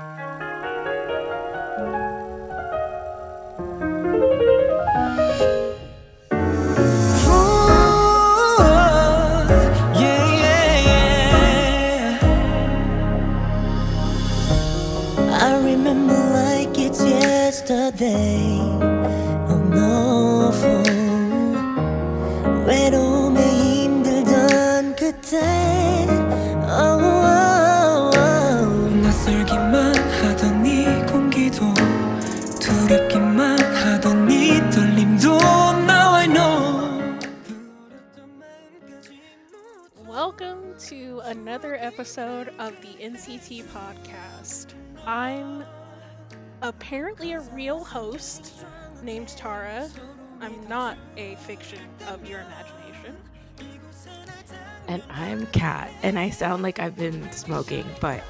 [0.00, 0.29] I
[46.90, 48.52] apparently a real host
[49.04, 49.88] named Tara.
[50.40, 53.16] I'm not a fiction of your imagination.
[54.88, 58.24] And I'm Kat, and I sound like I've been smoking, but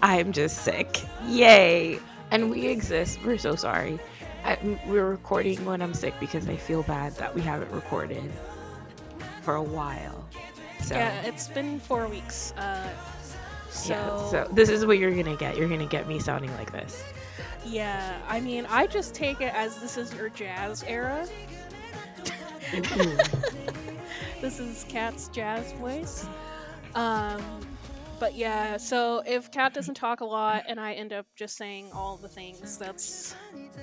[0.00, 1.02] I'm just sick.
[1.26, 1.98] Yay!
[2.30, 3.18] And we exist.
[3.24, 3.98] We're so sorry.
[4.44, 8.30] I, we're recording when I'm sick because I feel bad that we haven't recorded
[9.42, 10.24] for a while.
[10.84, 12.52] So, Yeah, it's been four weeks.
[12.52, 12.90] Uh,
[13.70, 15.56] so, yeah, so this is what you're gonna get.
[15.56, 17.02] You're gonna get me sounding like this.
[17.64, 21.26] Yeah, I mean, I just take it as this is your jazz era.
[24.40, 26.26] this is Kat's jazz voice.
[26.94, 27.42] Um,
[28.20, 31.90] but yeah, so if Kat doesn't talk a lot and I end up just saying
[31.92, 33.34] all the things, that's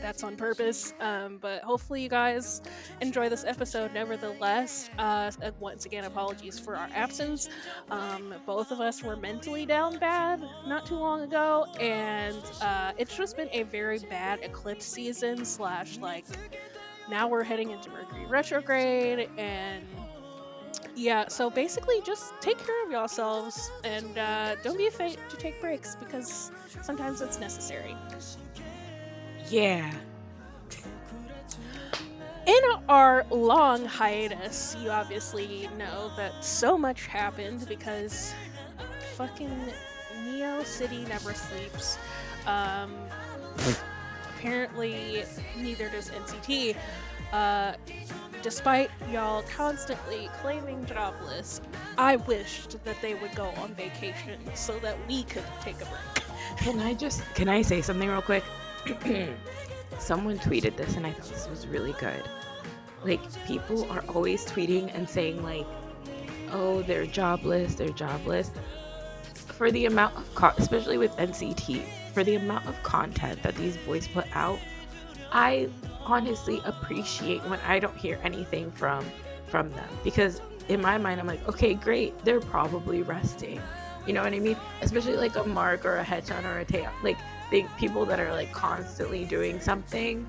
[0.01, 0.93] that's on purpose.
[0.99, 2.61] Um, but hopefully you guys
[3.01, 3.93] enjoy this episode.
[3.93, 7.49] Nevertheless, uh, once again, apologies for our absence.
[7.89, 13.15] Um, both of us were mentally down bad not too long ago, and uh, it's
[13.15, 15.45] just been a very bad eclipse season.
[15.45, 16.25] Slash, like
[17.09, 19.85] now we're heading into Mercury retrograde and
[20.95, 25.59] yeah, so basically just take care of yourselves and uh, don't be afraid to take
[25.59, 26.51] breaks because
[26.81, 27.95] sometimes it's necessary.
[29.49, 29.91] Yeah.
[32.47, 38.33] In our long hiatus, you obviously know that so much happened because
[39.15, 39.51] fucking
[40.23, 41.97] Neo City never sleeps.
[42.45, 42.95] Um,
[44.37, 45.23] apparently,
[45.57, 46.75] neither does NCT.
[47.31, 47.73] Uh,
[48.41, 51.61] despite y'all constantly claiming jobless,
[51.97, 56.25] I wished that they would go on vacation so that we could take a break.
[56.57, 58.43] Can I just can I say something real quick?
[59.99, 62.23] Someone tweeted this and I thought this was really good.
[63.03, 65.65] Like people are always tweeting and saying like,
[66.51, 68.51] "Oh, they're jobless, they're jobless."
[69.33, 71.83] For the amount of co- especially with NCT,
[72.13, 74.59] for the amount of content that these boys put out,
[75.31, 75.69] I
[76.05, 79.05] honestly appreciate when I don't hear anything from
[79.47, 82.17] from them because in my mind I'm like, "Okay, great.
[82.25, 83.61] They're probably resting."
[84.07, 84.57] You know what I mean?
[84.81, 86.91] Especially like a Mark or a Haechan or a Taeyong.
[87.03, 87.17] Like
[87.51, 90.25] they people that are like constantly doing something.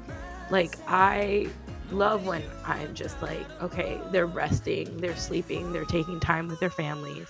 [0.51, 1.49] Like I
[1.91, 6.71] love when I'm just like, okay, they're resting, they're sleeping, they're taking time with their
[6.71, 7.27] families.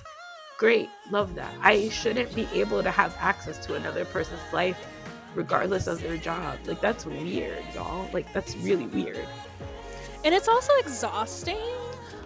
[0.58, 1.52] Great, love that.
[1.60, 4.78] I shouldn't be able to have access to another person's life
[5.36, 6.58] regardless of their job.
[6.66, 8.08] Like that's weird, y'all.
[8.12, 9.28] Like that's really weird.
[10.24, 11.58] And it's also exhausting.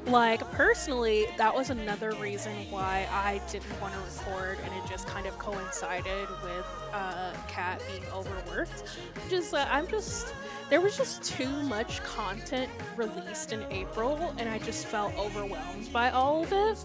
[0.07, 5.07] Like, personally, that was another reason why I didn't want to record, and it just
[5.07, 8.99] kind of coincided with uh, Kat being overworked.
[9.29, 10.33] Just, uh, I'm just,
[10.71, 16.11] there was just too much content released in April, and I just felt overwhelmed by
[16.11, 16.83] all of it.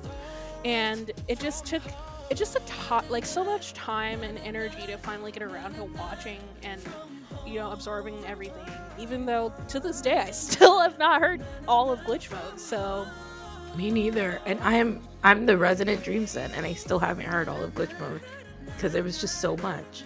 [0.66, 1.84] And it just took,
[2.30, 5.84] it just took to- like so much time and energy to finally get around to
[5.86, 6.82] watching and
[7.46, 8.66] you know, absorbing everything.
[8.98, 12.60] Even though to this day I still have not heard all of glitch mode.
[12.60, 13.08] So
[13.76, 14.42] Me neither.
[14.46, 17.74] And I am I'm the resident dream set and I still haven't heard all of
[17.76, 18.22] glitch mode
[18.66, 20.04] because there was just so much.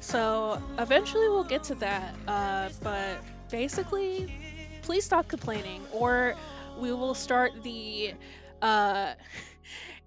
[0.00, 2.14] so eventually we'll get to that.
[2.28, 3.18] Uh, but
[3.50, 4.32] basically,
[4.82, 6.34] please stop complaining, or
[6.78, 8.14] we will start the
[8.62, 9.14] uh,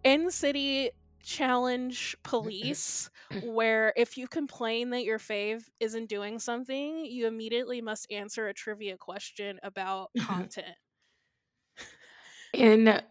[0.07, 0.89] NCT
[1.21, 3.09] challenge police
[3.43, 8.53] where if you complain that your fave isn't doing something you immediately must answer a
[8.53, 10.75] trivia question about content
[12.53, 13.01] In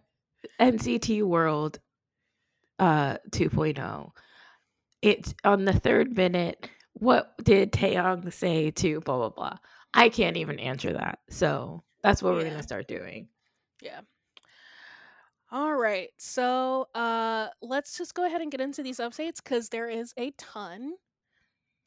[0.59, 1.79] NCT World
[2.79, 4.11] uh 2.0,
[5.03, 6.69] it's on the third minute.
[6.95, 9.59] What did Taeyong say to blah blah blah?
[9.95, 11.19] I can't even answer that.
[11.31, 13.29] So that's what we're gonna start doing.
[13.83, 14.01] Yeah.
[15.51, 16.11] All right.
[16.19, 20.31] So, uh let's just go ahead and get into these updates cuz there is a
[20.33, 20.95] ton.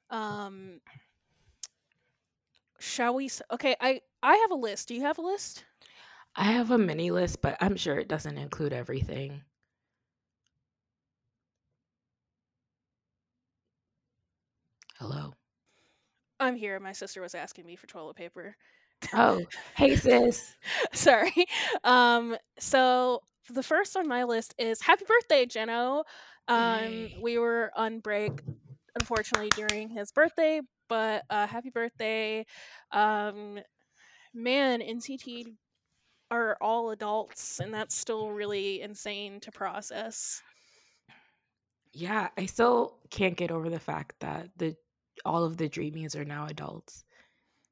[0.10, 0.82] Um
[2.80, 4.88] shall we s- Okay, I I have a list.
[4.88, 5.66] Do you have a list?
[6.36, 9.44] I have a mini list, but I'm sure it doesn't include everything.
[15.00, 15.34] Hello.
[16.40, 16.80] I'm here.
[16.80, 18.56] My sister was asking me for toilet paper.
[19.14, 19.46] Oh,
[19.76, 20.56] hey sis.
[20.94, 21.34] Sorry.
[21.84, 23.22] Um, so
[23.54, 26.04] the first on my list is Happy Birthday, Jeno.
[26.48, 28.31] Um, we were on break,
[29.00, 32.46] unfortunately, during his birthday, but uh, happy birthday.
[32.92, 33.60] Um,
[34.34, 35.46] man, NCT
[36.31, 40.42] are all adults, and that's still really insane to process.
[41.94, 44.75] Yeah, I still can't get over the fact that the
[45.25, 47.04] all of the dreamies are now adults.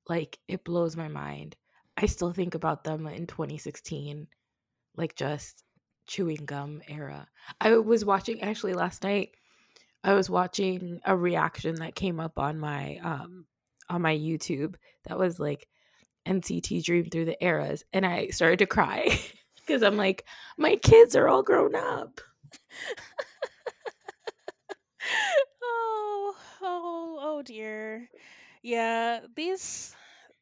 [0.09, 1.55] Like it blows my mind.
[1.97, 4.27] I still think about them in 2016,
[4.95, 5.63] like just
[6.07, 7.27] chewing gum era.
[7.61, 9.31] I was watching actually last night.
[10.03, 13.45] I was watching a reaction that came up on my um
[13.89, 14.75] on my YouTube
[15.05, 15.67] that was like
[16.27, 19.19] NCT Dream Through the Eras, and I started to cry
[19.55, 20.25] because I'm like,
[20.57, 22.19] my kids are all grown up.
[25.63, 28.09] oh, oh, oh dear.
[28.61, 29.95] Yeah, these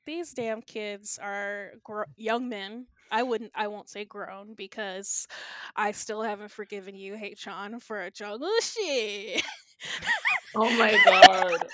[0.06, 2.88] these damn kids are gr- young men.
[3.12, 3.52] I wouldn't.
[3.56, 5.28] I won't say grown because
[5.76, 9.44] I still haven't forgiven you, Haechan, for a jungle shit.
[10.56, 11.66] Oh my god.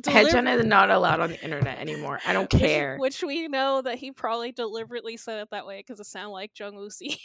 [0.00, 2.18] Haechan is not allowed on the internet anymore.
[2.26, 2.96] I don't care.
[2.98, 6.58] Which, we know that he probably deliberately said it that way because it sounded like
[6.58, 7.16] Jung Uzi.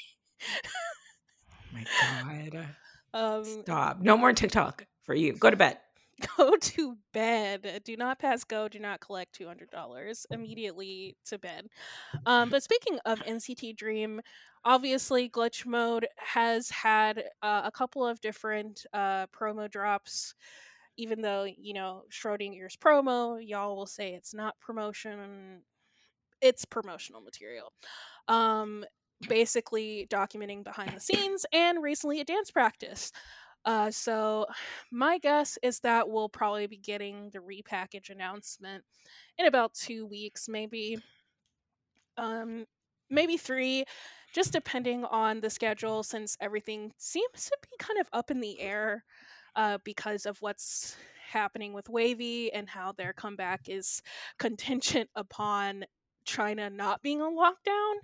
[1.64, 2.68] Oh my god.
[3.14, 4.02] um, Stop.
[4.02, 5.34] No more TikTok for you.
[5.34, 5.78] Go to bed.
[6.38, 7.82] go to bed.
[7.84, 8.68] Do not pass go.
[8.68, 11.68] Do not collect two hundred dollars immediately to bed.
[12.26, 14.22] Um, but speaking of NCT Dream,
[14.64, 20.34] obviously Glitch Mode has had uh, a couple of different uh, promo drops.
[20.98, 25.62] Even though you know Schrodinger's promo, y'all will say it's not promotion.
[26.42, 27.72] It's promotional material.
[28.28, 28.86] Um,
[29.28, 33.12] basically documenting behind the scenes and recently a dance practice.
[33.68, 34.48] Uh, so
[34.92, 38.84] my guess is that we'll probably be getting the repackage announcement
[39.38, 40.98] in about two weeks, maybe.
[42.18, 42.66] Um,
[43.10, 43.86] maybe three,
[44.34, 48.60] just depending on the schedule, since everything seems to be kind of up in the
[48.60, 49.04] air
[49.56, 50.98] uh, because of what's
[51.32, 54.02] happening with WayV and how their comeback is
[54.40, 55.86] contingent upon
[56.26, 57.96] China not being on lockdown.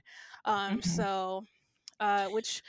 [0.45, 0.85] Um, Mhm.
[0.85, 1.45] So,
[1.99, 2.63] uh, which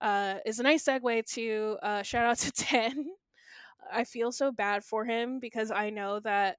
[0.00, 3.06] uh, is a nice segue to uh, shout out to Ten.
[3.92, 6.58] I feel so bad for him because I know that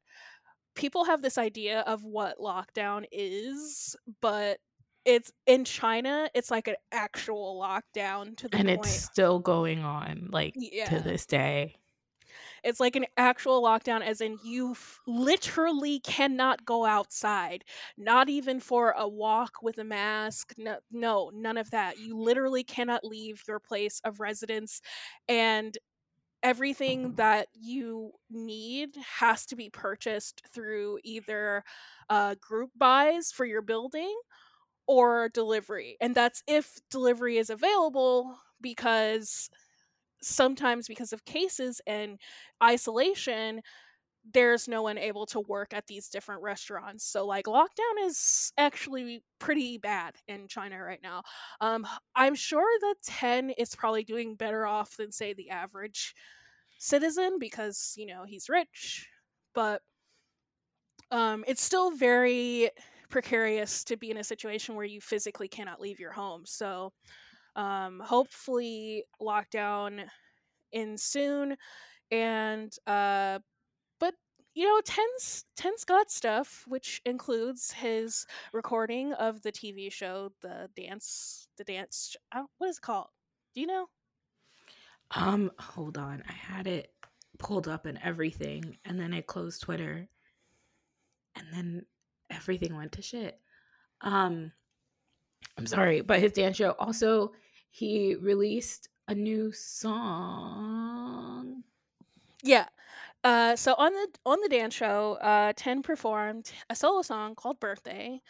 [0.75, 4.59] people have this idea of what lockdown is, but
[5.05, 8.79] it's in China, it's like an actual lockdown to the And point.
[8.85, 10.85] it's still going on, like Yeah.
[10.89, 11.75] to this day.
[12.63, 17.63] It's like an actual lockdown, as in you f- literally cannot go outside,
[17.97, 20.53] not even for a walk with a mask.
[20.57, 21.97] No, no, none of that.
[21.99, 24.81] You literally cannot leave your place of residence,
[25.27, 25.77] and
[26.43, 31.63] everything that you need has to be purchased through either
[32.09, 34.15] uh, group buys for your building
[34.87, 35.97] or delivery.
[36.01, 39.49] And that's if delivery is available because
[40.21, 42.19] sometimes because of cases and
[42.63, 43.61] isolation
[44.33, 47.05] there's no one able to work at these different restaurants.
[47.05, 51.23] So like lockdown is actually pretty bad in china right now.
[51.61, 56.13] Um i'm sure that Ten is probably doing better off than say the average
[56.79, 59.07] citizen because you know he's rich
[59.53, 59.81] but
[61.11, 62.69] um it's still very
[63.09, 66.43] precarious to be in a situation where you physically cannot leave your home.
[66.45, 66.93] So
[67.59, 70.05] um hopefully lockdown
[70.71, 71.55] in soon
[72.11, 73.39] and uh
[73.99, 74.13] but
[74.55, 80.69] you know ten's ten's got stuff which includes his recording of the tv show the
[80.75, 82.15] dance the dance
[82.59, 83.07] what is it called
[83.53, 83.87] do you know
[85.11, 86.23] Um, hold on.
[86.27, 86.93] I had it
[87.39, 90.07] pulled up and everything, and then I closed Twitter,
[91.35, 91.85] and then
[92.29, 93.39] everything went to shit.
[94.01, 94.51] Um,
[95.57, 97.33] I'm sorry, but his dance show also
[97.69, 101.63] he released a new song.
[102.43, 102.67] Yeah.
[103.23, 107.59] Uh, so on the on the dance show, uh, Ten performed a solo song called
[107.59, 108.21] "Birthday."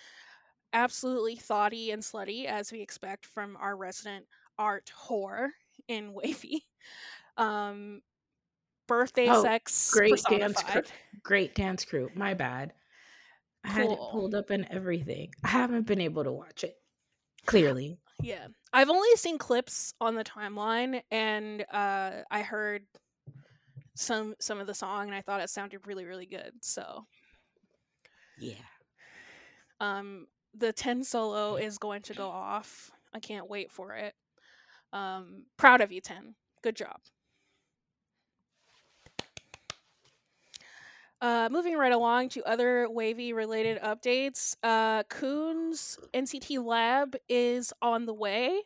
[0.74, 4.25] Absolutely thoughty and slutty, as we expect from our resident
[4.58, 5.50] art whore
[5.88, 6.62] in WayV.
[7.38, 8.01] Um,
[8.88, 10.81] birthday Oh, sex Great dance crew.
[11.24, 12.10] Great dance crew.
[12.15, 12.74] My bad.
[13.63, 15.31] I had it pulled up and everything.
[15.43, 16.75] I haven't been able to watch it.
[17.46, 18.00] Clearly.
[18.22, 22.84] Yeah, I've only seen clips on the timeline, and uh, I heard
[23.96, 26.52] some some of the song, and I thought it sounded really really good.
[26.62, 27.06] So.
[28.40, 28.54] Yeah.
[29.82, 32.92] um the Ten solo is going to go off.
[33.14, 34.14] I can't wait for it.
[34.94, 37.00] Um proud of you Ten good job
[41.22, 44.56] Uh, moving right along to other WayV related updates.
[44.64, 48.62] Uh, Kun's NCT Lab is on the way.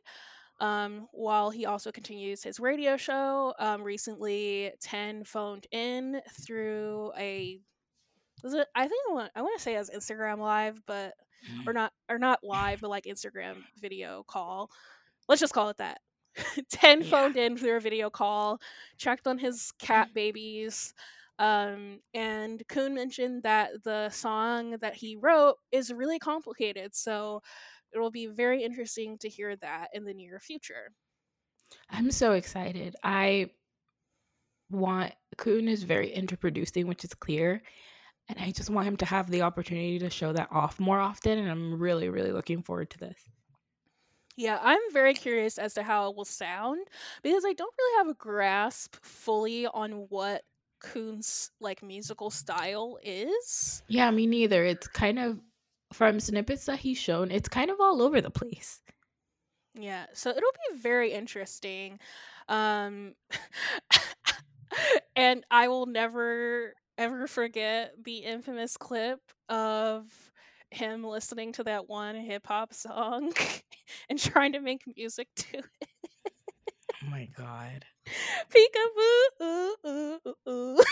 [0.59, 7.59] Um, while he also continues his radio show, um, recently Ten phoned in through a
[8.43, 8.67] was it?
[8.75, 11.13] I think I want I want to say as Instagram live, but
[11.65, 14.69] or not or not live, but like Instagram video call.
[15.27, 15.99] Let's just call it that.
[16.71, 17.09] Ten Yeah.
[17.09, 18.59] phoned in through a video call,
[18.97, 20.93] checked on his cat babies.
[21.39, 27.41] Um, and Kun mentioned that the song that he wrote is really complicated, so
[27.91, 30.91] it will be very interesting to hear that in the near future.
[31.89, 32.95] I'm so excited.
[33.03, 33.51] I
[34.69, 37.61] want Kun is very into producing, which is clear.
[38.29, 41.39] And I just want him to have the opportunity to show that off more often.
[41.39, 43.17] And I'm really, really looking forward to this.
[44.35, 46.87] Yeah, I'm very curious as to how it will sound
[47.21, 50.43] because I don't really have a grasp fully on what
[50.83, 53.81] Kun's like musical style is.
[53.87, 54.63] Yeah, me neither.
[54.63, 55.39] It's kind of
[55.91, 58.81] from snippets that he's shown, it's kind of all over the place.
[59.75, 61.99] Yeah, so it'll be very interesting.
[62.47, 63.13] Um
[65.15, 70.05] and I will never ever forget the infamous clip of
[70.69, 73.31] him listening to that one hip hop song
[74.09, 75.89] and trying to make music to it.
[77.03, 77.85] Oh my god.
[78.49, 79.43] Peekaboo.
[79.43, 80.83] Ooh, ooh, ooh, ooh.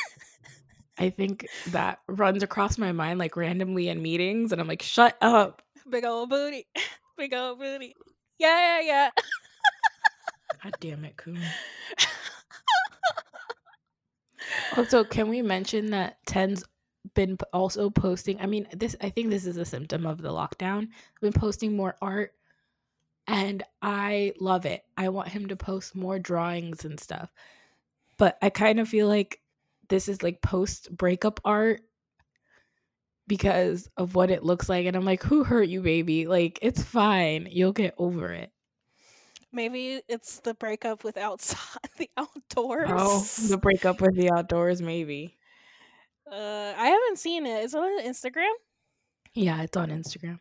[0.98, 5.18] I think that runs across my mind like randomly in meetings, and I'm like, shut
[5.22, 5.62] up.
[5.90, 6.68] Big old booty.
[7.18, 7.96] Big old booty.
[8.38, 9.10] Yeah, yeah, yeah.
[10.64, 11.40] God damn it, Kun.
[14.78, 16.64] Also, can we mention that Ten's
[17.14, 18.40] been also posting?
[18.40, 20.88] I mean, this I think this is a symptom of the lockdown.
[21.22, 22.34] Been posting more art,
[23.32, 24.84] and I love it.
[24.98, 27.32] I want him to post more drawings and stuff.
[28.18, 29.40] But I kind of feel like
[29.88, 31.82] this is like post breakup art
[33.28, 36.28] because of what it looks like, and I'm like, who hurt you, baby?
[36.28, 37.48] Like, it's fine.
[37.50, 38.52] You'll get over it.
[39.54, 42.90] Maybe it's the breakup with outside the outdoors.
[42.92, 45.38] Oh, the breakup with the outdoors, maybe.
[46.30, 47.64] Uh, I haven't seen it.
[47.64, 48.52] Is it on Instagram?
[49.34, 50.40] Yeah, it's on Instagram.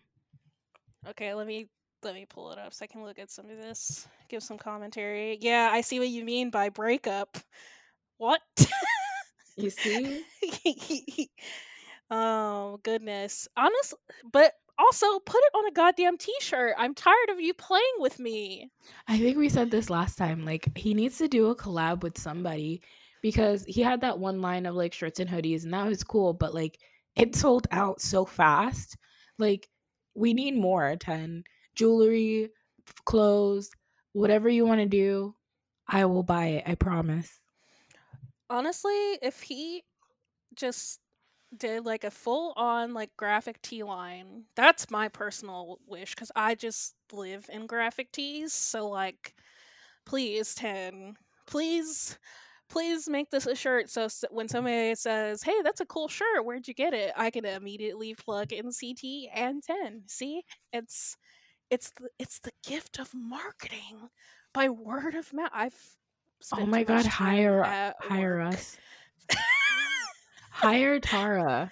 [1.08, 1.68] Okay, let me
[2.02, 4.06] let me pull it up so I can look at some of this.
[4.28, 5.38] Give some commentary.
[5.40, 7.38] Yeah, I see what you mean by breakup.
[8.18, 8.40] What?
[9.56, 10.22] You see?
[12.10, 13.48] oh goodness.
[13.56, 13.98] Honestly,
[14.32, 16.74] but also put it on a goddamn t-shirt.
[16.78, 18.70] I'm tired of you playing with me.
[19.06, 20.44] I think we said this last time.
[20.44, 22.80] Like, he needs to do a collab with somebody
[23.22, 26.32] because he had that one line of like shirts and hoodies, and that was cool,
[26.32, 26.78] but like,
[27.16, 28.96] it sold out so fast.
[29.38, 29.68] Like,
[30.14, 31.44] we need more Ten
[31.80, 32.50] jewelry,
[33.06, 33.70] clothes,
[34.12, 35.34] whatever you want to do.
[35.88, 36.64] I will buy it.
[36.66, 37.40] I promise.
[38.48, 39.82] Honestly, if he
[40.54, 41.00] just
[41.56, 46.54] did like a full on like graphic tee line, that's my personal wish cuz I
[46.54, 49.34] just live in graphic tees, so like
[50.06, 52.18] please Ten please
[52.68, 56.44] please make this a shirt so s- when somebody says hey that's a cool shirt
[56.44, 61.16] where'd you get it i can immediately plug NCT and Ten see it's
[61.70, 64.10] it's the it's the gift of marketing
[64.52, 65.96] by word of mouth i've
[66.54, 68.54] Oh my god, hire hire work.
[68.54, 68.78] us.
[70.50, 71.70] Hire Tara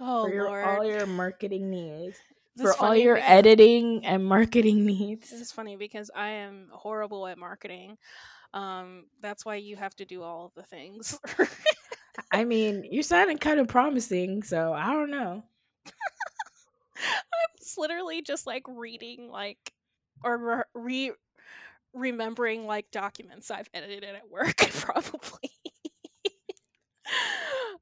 [0.00, 2.16] oh for your, lord all your marketing needs.
[2.56, 5.30] This For all your because- editing and marketing needs.
[5.30, 7.96] This is funny because I am horrible at marketing.
[8.54, 11.18] Um, that's why you have to do all of the things.
[12.32, 15.42] I mean, you're sounding kind of promising, so I don't know.
[17.56, 19.72] It's literally just like reading like
[20.22, 21.12] or re
[21.92, 25.50] remembering like documents I've edited at work probably.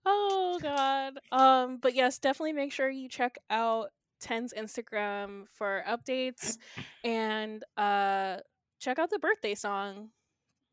[0.07, 1.19] oh god.
[1.31, 6.57] Um but yes, definitely make sure you check out Ten's Instagram for updates
[7.05, 8.39] and uh
[8.81, 10.11] check out the birthday song.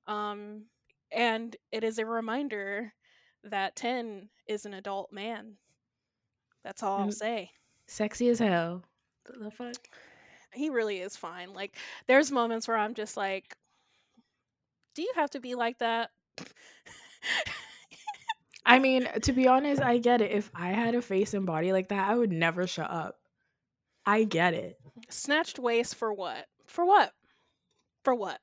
[0.07, 0.65] Um
[1.11, 2.93] and it is a reminder
[3.43, 5.57] that Ten is an adult man.
[6.63, 7.51] That's all I'll say
[7.87, 8.83] Sexy as hell.
[9.39, 9.75] The fuck?
[10.55, 11.53] he really is fine.
[11.53, 11.77] Like
[12.07, 13.55] there's moments where I'm just like,
[14.95, 16.09] do you have to be like that?
[18.65, 20.31] I mean, to be honest, I get it.
[20.31, 23.17] If I had a face and body like that, I would never shut up.
[24.05, 24.79] I get it.
[25.09, 26.45] Snatched waist for what?
[26.65, 27.11] For what?
[28.03, 28.39] For what?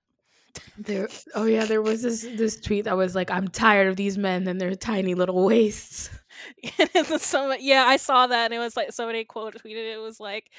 [0.77, 4.19] There oh yeah, there was this this tweet that was like, I'm tired of these
[4.19, 6.11] men and their tiny little waists.
[7.19, 10.51] Some, yeah, I saw that, and it was like somebody quote tweeted it was like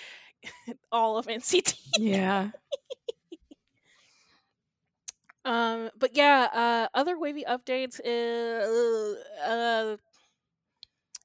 [0.92, 1.76] all of NCT.
[1.98, 2.50] Yeah.
[5.46, 9.98] Um, but yeah, uh, other WayV updates is uh,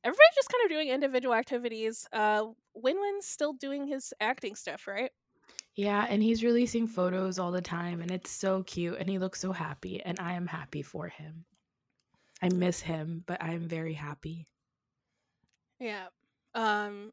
[0.02, 2.06] everybody's just kind of doing individual activities.
[2.12, 5.10] Uh, Win Win's still doing his acting stuff, right?
[5.76, 9.40] Yeah, and he's releasing photos all the time, and it's so cute, and he looks
[9.40, 11.44] so happy, and I am happy for him.
[12.42, 14.46] I miss him, but I am very happy.
[15.80, 16.06] Yeah.
[16.54, 17.12] Um,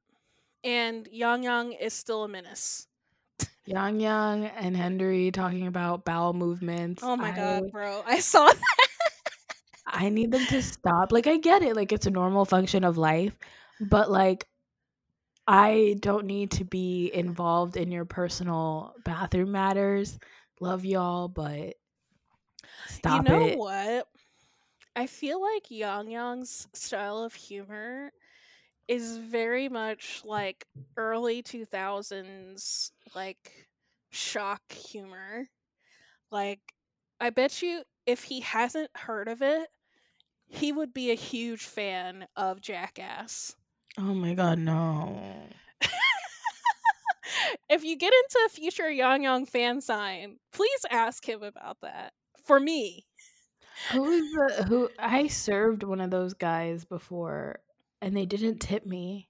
[0.64, 2.88] and Yang Yang is still a menace.
[3.66, 7.04] Yang Yang and Henry talking about bowel movements.
[7.04, 8.04] Oh my I, god, bro!
[8.06, 8.78] I saw that.
[9.88, 11.12] I need them to stop.
[11.12, 13.38] Like, I get it, like, it's a normal function of life,
[13.80, 14.48] but like,
[15.48, 20.18] I don't need to be involved in your personal bathroom matters.
[20.60, 21.76] Love y'all, but
[22.88, 23.58] stop you know it.
[23.58, 24.08] what?
[24.96, 28.12] I feel like Yang Yang's style of humor
[28.88, 33.68] is very much like early 2000s like
[34.12, 35.50] shock humor.
[36.32, 36.62] Like
[37.20, 39.68] I bet you if he hasn't heard of it,
[40.48, 43.56] he would be a huge fan of Jackass.
[43.98, 45.20] Oh my god, no.
[47.70, 52.14] if you get into a future Yang Yang fan sign, please ask him about that.
[52.46, 53.06] For me.
[53.92, 57.62] Who is the who I served one of those guys before
[58.02, 59.30] and they didn't tip me.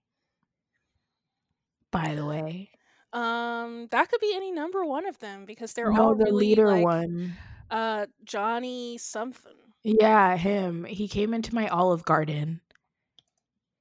[1.91, 2.71] By the way.
[3.13, 6.31] Um, that could be any number one of them because they're No, all the really
[6.31, 7.37] leader like one.
[7.69, 9.53] uh Johnny something.
[9.83, 10.83] Yeah, him.
[10.83, 12.61] He came into my Olive Garden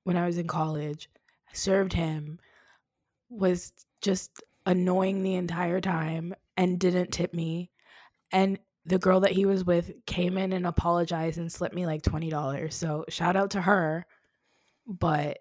[0.05, 1.09] when I was in college.
[1.51, 2.39] I served him,
[3.29, 7.71] was just annoying the entire time and didn't tip me.
[8.33, 12.03] And the girl that he was with came in and apologized and slipped me like
[12.03, 12.73] $20.
[12.73, 14.07] So shout out to her.
[14.87, 15.39] But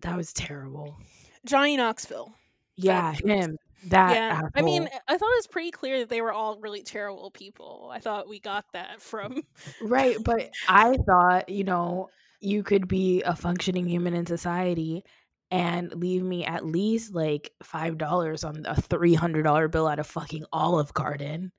[0.00, 0.96] that was terrible.
[1.44, 2.32] Johnny Knoxville.
[2.76, 3.58] Yeah, was- him.
[3.88, 4.42] That yeah.
[4.54, 4.88] I mean.
[5.08, 7.90] I thought it was pretty clear that they were all really terrible people.
[7.92, 9.42] I thought we got that from
[9.80, 15.04] Right, but I thought, you know, you could be a functioning human in society
[15.50, 19.98] and leave me at least like five dollars on a three hundred dollar bill at
[19.98, 21.52] a fucking Olive Garden.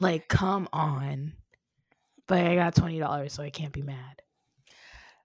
[0.00, 1.34] Like, come on.
[2.26, 4.22] But I got twenty dollars, so I can't be mad.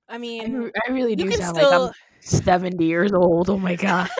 [0.09, 3.49] I I, mean, re- I really do sound still like I'm seventy years old.
[3.49, 4.09] Oh my god.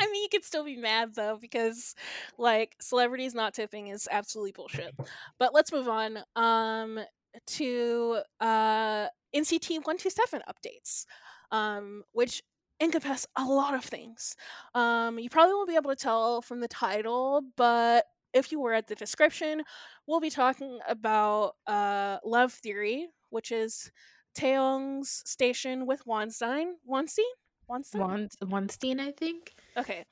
[0.00, 1.94] I mean, you could still be mad though because
[2.38, 4.94] like celebrities not tipping is absolutely bullshit.
[5.38, 7.00] But let's move on um
[7.46, 11.06] to uh NCT 127 updates.
[11.50, 12.42] Um which
[12.80, 14.36] encompass a lot of things.
[14.74, 18.74] Um you probably won't be able to tell from the title, but if you were
[18.74, 19.62] at the description,
[20.06, 23.90] we'll be talking about uh Love Theory, which is
[24.36, 26.04] Taeyong's station with.
[26.06, 26.72] Wonstein?
[26.88, 27.24] Wonstein?
[27.68, 29.52] One Weinstein, I think.
[29.76, 30.04] Okay.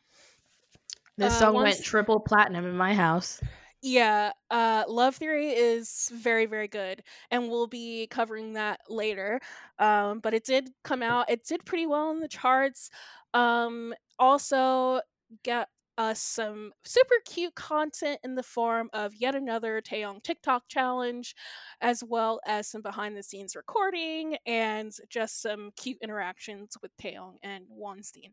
[1.16, 3.40] This Uh, song once- went triple platinum in my house.
[3.86, 9.40] Yeah, uh, Love Theory is very, very good, and we'll be covering that later.
[9.78, 12.88] Um, but it did come out; it did pretty well in the charts.
[13.34, 15.02] Um, also,
[15.42, 21.34] get us some super cute content in the form of yet another Taeyong TikTok challenge,
[21.80, 28.32] as well as some behind-the-scenes recording and just some cute interactions with Taeyong and Wonstein.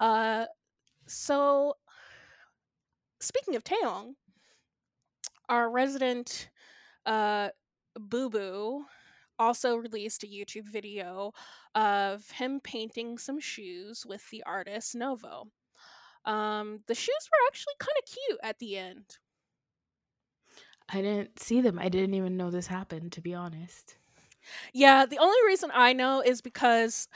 [0.00, 0.46] Uh,
[1.06, 1.74] so,
[3.20, 4.14] speaking of Taeyong
[5.48, 6.48] our resident
[7.06, 7.48] uh
[7.98, 8.84] boo boo
[9.38, 11.32] also released a youtube video
[11.74, 15.46] of him painting some shoes with the artist novo
[16.24, 19.18] um the shoes were actually kind of cute at the end
[20.88, 21.76] I didn't see them.
[21.78, 23.96] I didn't even know this happened, to be honest.
[24.72, 27.08] yeah the only reason i know is because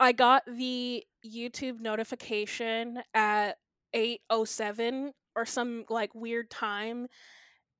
[0.00, 3.58] i got the youtube notification at
[3.94, 7.08] 807 or some like weird time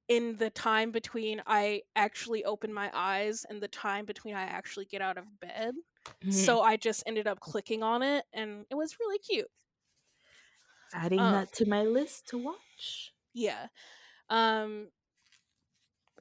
[0.09, 4.87] in the time between I actually open my eyes and the time between I actually
[4.87, 5.75] get out of bed.
[6.25, 6.57] Mhm.
[6.57, 9.49] So I just ended up clicking on it and it was really cute.
[10.95, 13.13] Adding uh, that to my list to watch.
[13.35, 13.67] Yeah.
[14.31, 14.89] Um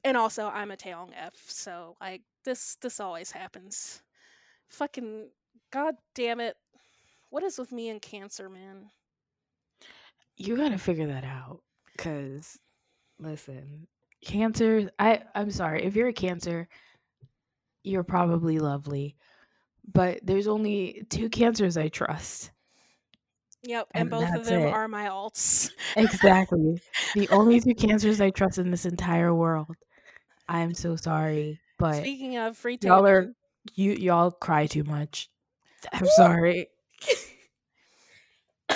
[0.04, 4.02] and also I'm a Taeyong F, so like this this always happens.
[4.68, 5.30] Fucking
[5.72, 6.56] god damn it.
[7.30, 8.90] What is with me and cancer, man?
[10.36, 11.60] You gotta figure that out.
[11.96, 12.58] Cause
[13.18, 13.86] listen,
[14.22, 16.68] cancer I I'm sorry, if you're a cancer,
[17.82, 19.16] you're probably lovely.
[19.92, 22.50] But there's only two cancers I trust.
[23.66, 24.72] Yep, and, And both of them it.
[24.72, 25.70] are my alts.
[25.96, 26.80] Exactly.
[27.14, 29.74] the only two cancers I trust in this entire world.
[30.48, 31.60] I'm so sorry.
[31.78, 33.32] But Speaking of free time y'all are
[33.74, 35.30] you y'all cry too much.
[35.92, 36.68] I'm sorry.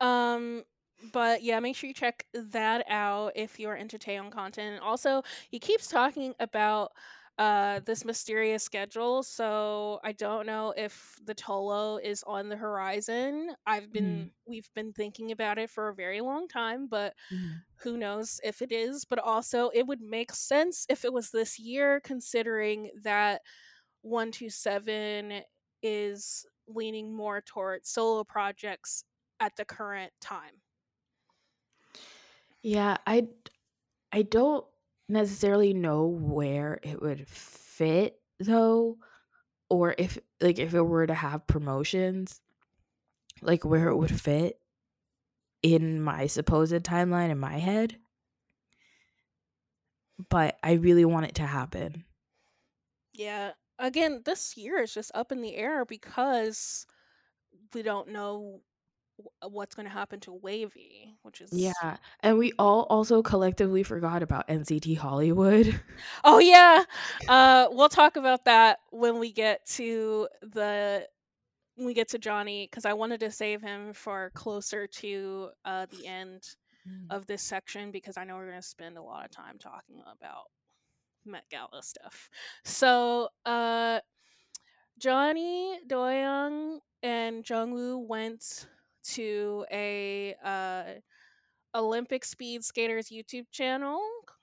[0.00, 0.62] Um,
[1.12, 4.74] but yeah, make sure you check that out if you're into Taeyong content.
[4.74, 6.92] And also, he keeps talking about
[7.38, 9.22] uh, this mysterious schedule.
[9.22, 13.54] So I don't know if the Tolo is on the horizon.
[13.66, 17.66] I've been we've been thinking about it for a very long time, but Mhm.
[17.80, 19.04] who knows if it is.
[19.04, 23.42] But also, it would make sense if it was this year, considering that
[24.02, 25.42] one two seven
[25.82, 29.04] is leaning more towards solo projects
[29.40, 30.62] at the current time.
[32.62, 33.28] Yeah, I
[34.12, 34.66] I don't
[35.08, 38.96] necessarily know where it would fit though
[39.68, 42.40] or if like if it were to have promotions
[43.42, 44.58] like where it would fit
[45.62, 47.96] in my supposed timeline in my head.
[50.30, 52.04] But I really want it to happen.
[53.12, 53.52] Yeah.
[53.78, 56.86] Again, this year is just up in the air because
[57.74, 58.60] we don't know
[59.42, 61.96] what's going to happen to WayV, which is Yeah.
[62.20, 65.80] And we all also collectively forgot about NCT Hollywood.
[66.24, 66.84] Oh yeah.
[67.28, 71.06] Uh we'll talk about that when we get to the
[71.76, 75.86] when we get to Johnny cuz I wanted to save him for closer to uh
[75.86, 76.56] the end
[77.10, 80.00] of this section because I know we're going to spend a lot of time talking
[80.06, 80.44] about
[81.24, 82.30] Met Gala stuff.
[82.64, 84.00] So, uh
[84.98, 88.66] Johnny Doyoung and Jungwoo went
[89.14, 90.84] to a uh
[91.74, 94.00] Olympic speed skaters YouTube channel,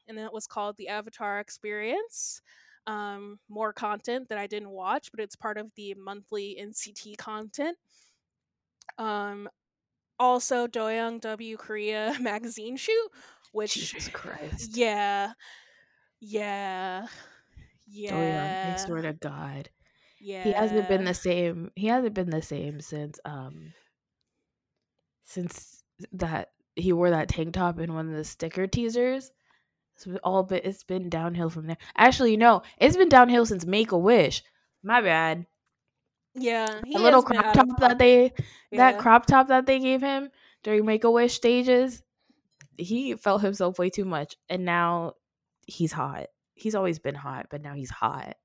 [0.08, 2.41] and it was called the Avatar Experience.
[2.88, 7.78] Um, more content that I didn't watch, but it's part of the monthly NCT content.
[8.97, 9.49] Um,
[10.19, 13.10] also, Doyoung W Korea magazine shoot,
[13.52, 14.76] which Jesus Christ.
[14.76, 15.34] yeah,
[16.19, 17.08] yeah,
[18.08, 19.69] Doyoung, I yeah, swear to God.
[20.19, 20.43] yeah.
[20.43, 21.71] He hasn't been the same.
[21.76, 23.73] He hasn't been the same since um
[25.24, 25.84] since
[26.14, 29.32] that he wore that tank top in one of the sticker teasers.
[29.96, 31.78] It's been all but it's been downhill from there.
[31.96, 34.44] Actually, no, it's been downhill since Make a Wish.
[34.82, 35.46] My bad.
[36.36, 36.82] yeah.
[36.86, 38.34] He A little crop top that they
[38.72, 40.30] that crop top that they gave him
[40.64, 42.02] during Make a Wish stages.
[42.78, 45.14] He felt himself way too much, and now
[45.68, 46.28] he's hot.
[46.56, 48.36] He's always been hot, but now he's hot.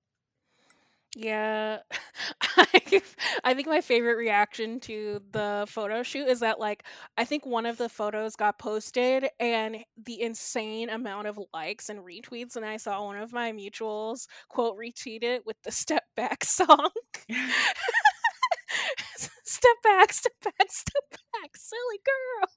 [1.17, 1.79] Yeah.
[3.45, 6.85] I, think my favorite reaction to the photo shoot is that like
[7.17, 12.01] I think one of the photos got posted and the insane amount of likes and
[12.01, 16.45] retweets and I saw one of my mutuals quote retweet it with the step back
[16.45, 16.91] song.
[19.45, 22.49] step back, step back, step back, silly girl.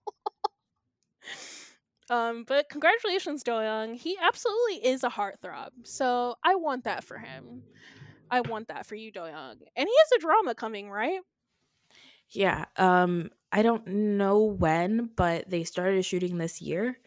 [2.10, 3.95] um, but congratulations, Doyoung.
[3.95, 5.69] He absolutely is a heartthrob.
[5.84, 7.63] So I want that for him.
[8.32, 9.62] I want that for you, Doyoung.
[9.76, 11.22] And he has a drama coming, right?
[12.30, 12.65] Yeah.
[12.78, 17.00] Um I don't know when, but they started shooting this year.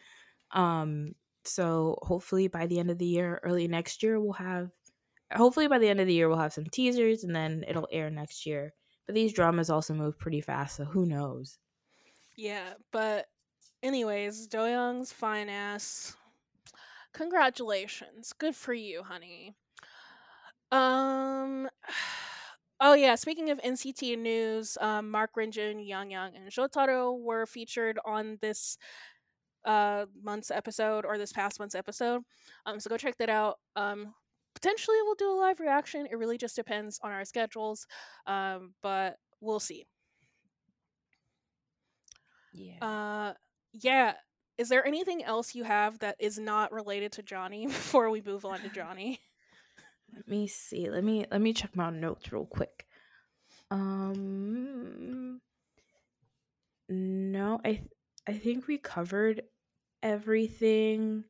[0.51, 4.71] Um so hopefully by the end of the year, early next year we'll have
[5.35, 8.09] hopefully by the end of the year we'll have some teasers and then it'll air
[8.09, 8.73] next year.
[9.05, 11.59] But these dramas also move pretty fast, so who knows.
[12.37, 13.27] Yeah, but
[13.83, 16.15] anyways, Doyoung's fine ass.
[17.13, 18.33] Congratulations.
[18.33, 19.55] Good for you, honey.
[20.71, 21.69] Um
[22.81, 27.99] Oh yeah, speaking of NCT news, um, Mark Renjun, Yang Yang, and Shotaro were featured
[28.05, 28.77] on this
[29.65, 32.23] uh month's episode or this past month's episode.
[32.65, 33.59] Um, so go check that out.
[33.75, 34.13] Um,
[34.55, 36.07] potentially we'll do a live reaction.
[36.09, 37.87] It really just depends on our schedules.
[38.27, 39.85] Um, but we'll see.
[42.53, 42.81] Yeah.
[42.81, 43.33] Uh,
[43.73, 44.13] yeah.
[44.57, 48.45] Is there anything else you have that is not related to Johnny before we move
[48.45, 49.19] on to Johnny?
[50.13, 50.89] Let me see.
[50.89, 52.85] Let me let me check my notes real quick.
[53.71, 55.41] Um
[56.89, 57.89] no, I th-
[58.27, 59.43] I think we covered
[60.03, 61.23] everything.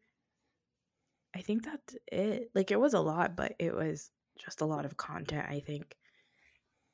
[1.36, 2.52] I think that's it.
[2.56, 5.96] Like it was a lot, but it was just a lot of content, I think.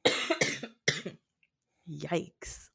[1.89, 2.70] Yikes.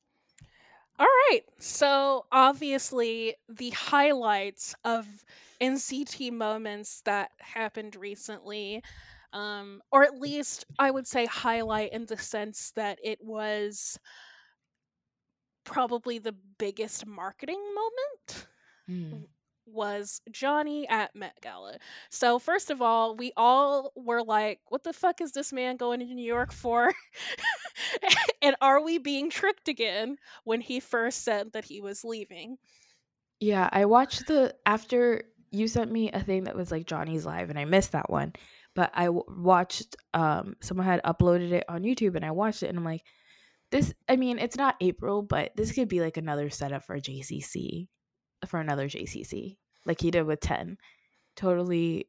[0.99, 1.43] All right.
[1.59, 5.07] So obviously, the highlights of
[5.61, 8.83] NCT moments that happened recently,
[9.33, 13.99] um, or at least I would say highlight in the sense that it was
[15.65, 18.47] probably the biggest marketing moment
[18.87, 19.27] Hmm.
[19.77, 21.79] Was Johnny at Met Gala.
[22.11, 26.01] So first of all, we all were like, "What the fuck is this man going
[26.01, 26.93] to New York for?"
[28.43, 32.57] and are we being tricked again when he first said that he was leaving?
[33.39, 37.51] Yeah, I watched the after you sent me a thing that was like Johnny's live
[37.51, 38.33] and I missed that one.
[38.75, 42.79] But I watched um someone had uploaded it on YouTube and I watched it and
[42.79, 43.05] I'm like
[43.71, 47.89] this I mean, it's not April, but this could be like another setup for JCC
[48.47, 49.57] for another JCC
[49.87, 50.79] like he did with Ten.
[51.37, 52.09] Totally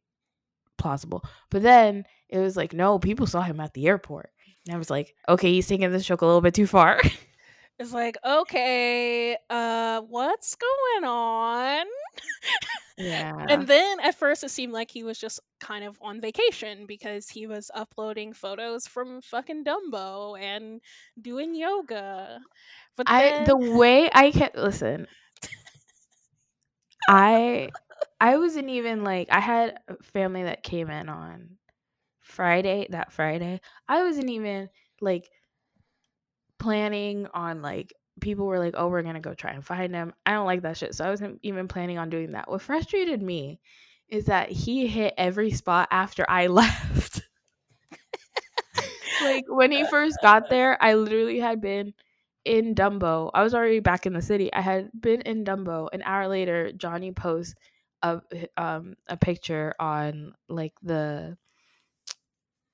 [0.78, 1.24] plausible.
[1.50, 4.30] But then it was like, no, people saw him at the airport.
[4.66, 7.02] And I was like, okay, he's taking this joke a little bit too far.
[7.80, 11.86] It's like, okay, uh, what's going on?
[12.98, 13.46] yeah.
[13.48, 17.30] And then at first it seemed like he was just kind of on vacation because
[17.30, 20.82] he was uploading photos from fucking Dumbo and
[21.22, 22.40] doing yoga.
[22.96, 25.06] But I the way I can listen,
[27.08, 27.70] I
[28.20, 31.58] I wasn't even like I had family that came in on
[32.22, 33.62] Friday, that Friday.
[33.88, 34.70] I wasn't even
[35.02, 35.30] like
[36.60, 40.14] planning on like people were like, "Oh, we're going to go try and find him."
[40.26, 40.96] I don't like that shit.
[40.96, 42.50] So I wasn't even planning on doing that.
[42.50, 43.60] What frustrated me
[44.10, 47.22] is that he hit every spot after I left.
[49.20, 51.94] like when he first got there, I literally had been
[52.48, 53.32] in Dumbo.
[53.34, 54.52] I was already back in the city.
[54.54, 55.90] I had been in Dumbo.
[55.94, 57.56] An hour later, Johnny posts
[58.04, 58.22] a
[58.58, 61.38] um a picture on like the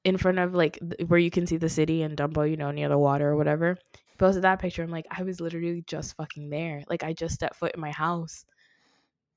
[0.04, 2.90] in front of like where you can see the city in Dumbo, you know, near
[2.90, 3.78] the water or whatever.
[4.08, 4.84] He posted that picture.
[4.84, 6.84] I'm like, I was literally just fucking there.
[6.90, 8.46] Like I just stepped foot in my house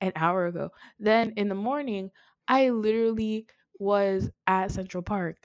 [0.01, 0.71] an hour ago.
[0.99, 2.11] Then in the morning,
[2.49, 3.47] I literally
[3.79, 5.37] was at Central Park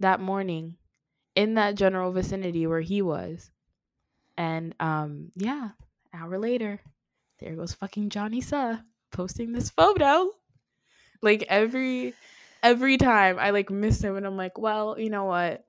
[0.00, 0.76] that morning
[1.36, 3.50] in that general vicinity where he was.
[4.40, 5.68] And um yeah,
[6.14, 6.80] hour later,
[7.40, 8.78] there goes fucking Johnny Suh
[9.12, 10.30] posting this photo.
[11.20, 12.14] Like every
[12.62, 15.62] every time I like miss him and I'm like, well, you know what?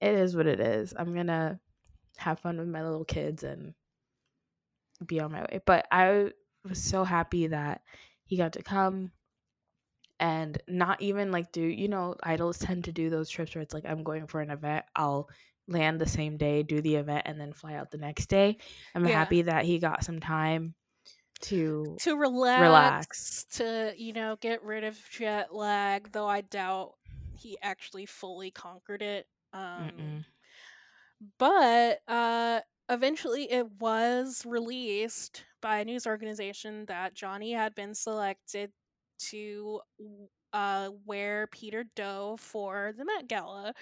[0.00, 0.94] It is what it is.
[0.96, 1.58] I'm gonna
[2.16, 3.74] have fun with my little kids and
[5.04, 5.60] be on my way.
[5.66, 6.30] But I
[6.62, 7.82] was so happy that
[8.24, 9.10] he got to come
[10.20, 13.74] and not even like do you know idols tend to do those trips where it's
[13.74, 15.28] like i'm going for an event i'll
[15.68, 18.56] land the same day do the event and then fly out the next day
[18.94, 19.12] i'm Yeah.
[19.12, 20.74] happy that he got some time
[21.40, 23.44] to to relax, Relax.
[23.52, 26.94] to you know get rid of jet lag though i doubt
[27.34, 30.24] he actually fully conquered it um Mm-mm.
[31.38, 38.70] but uh eventually it was released by a news organization that johnny had been selected
[39.18, 39.80] to
[40.52, 43.74] uh wear peter do for the met gala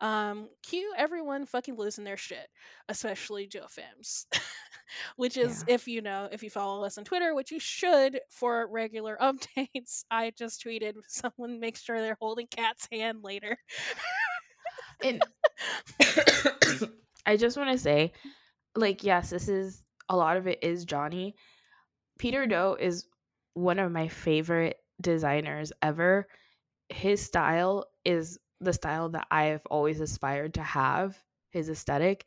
[0.00, 2.48] um cue everyone fucking losing their shit
[2.88, 4.26] especially joe fims
[5.16, 8.66] which is if you know if you follow us on twitter which you should for
[8.70, 13.58] regular updates i just tweeted someone make sure they're holding Kat's hand later
[15.02, 15.22] And
[17.26, 18.12] I just want to say,
[18.74, 21.34] like, yes, this is a lot of it is Johnny.
[22.18, 23.06] Peter Do is
[23.54, 26.26] one of my favorite designers ever.
[26.88, 31.16] His style is the style that I've always aspired to have,
[31.50, 32.26] his aesthetic.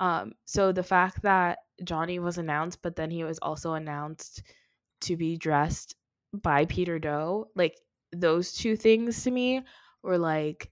[0.00, 4.42] Um, so the fact that Johnny was announced, but then he was also announced
[5.02, 5.94] to be dressed
[6.32, 7.76] by Peter Do, like
[8.12, 9.62] those two things to me
[10.02, 10.70] were like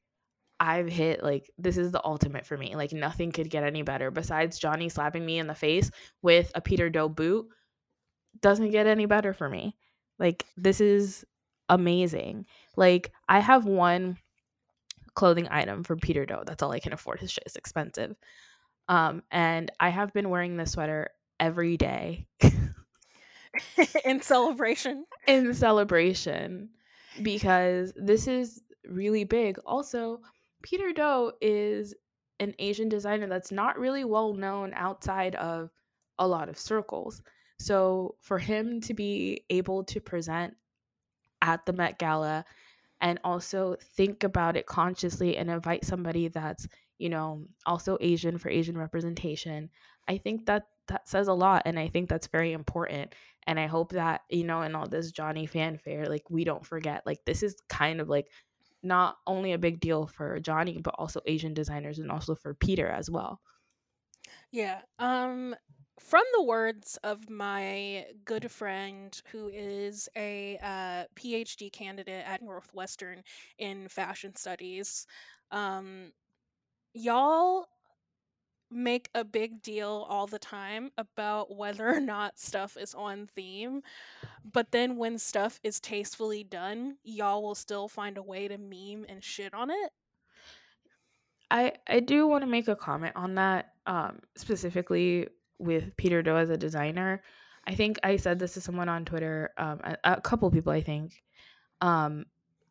[0.59, 2.75] I've hit like this is the ultimate for me.
[2.77, 5.91] Like nothing could get any better besides Johnny slapping me in the face
[6.23, 7.47] with a Peter Do boot.
[8.41, 9.77] Doesn't get any better for me.
[10.19, 11.25] Like this is
[11.69, 12.47] amazing.
[12.77, 14.17] Like I have one
[15.17, 16.37] clothing item from Peter Do.
[16.47, 17.19] That's all I can afford.
[17.19, 18.15] His shit is expensive.
[18.89, 22.29] Um and I have been wearing this sweater every day
[24.05, 26.71] in celebration in celebration
[27.23, 29.59] because this is really big.
[29.67, 30.21] Also,
[30.63, 31.95] Peter Do is
[32.41, 35.71] an Asian designer that's not really well known outside of
[36.19, 37.23] a lot of circles.
[37.59, 40.55] So, for him to be able to present
[41.41, 42.45] at the Met Gala
[43.01, 46.67] and also think about it consciously and invite somebody that's,
[46.99, 49.71] you know, also Asian for Asian representation,
[50.09, 53.15] I think that that says a lot and I think that's very important
[53.47, 57.03] and I hope that, you know, in all this Johnny fanfare, like we don't forget
[57.07, 58.29] like this is kind of like
[58.83, 62.89] not only a big deal for Johnny but also Asian designers and also for Peter
[62.89, 63.41] as well.
[64.53, 64.81] Yeah.
[64.99, 65.55] Um
[65.99, 73.23] from the words of my good friend who is a uh, PhD candidate at Northwestern
[73.59, 75.07] in fashion studies,
[75.53, 76.13] um
[76.95, 77.67] y'all
[78.71, 83.83] make a big deal all the time about whether or not stuff is on theme,
[84.53, 89.07] but then when stuff is tastefully done, y'all will still find a way to meme
[89.09, 89.91] and shit on it.
[91.51, 96.37] I I do want to make a comment on that um specifically with Peter Do
[96.37, 97.23] as a designer.
[97.67, 100.83] I think I said this to someone on Twitter um a, a couple people I
[100.83, 101.23] think
[101.81, 102.27] um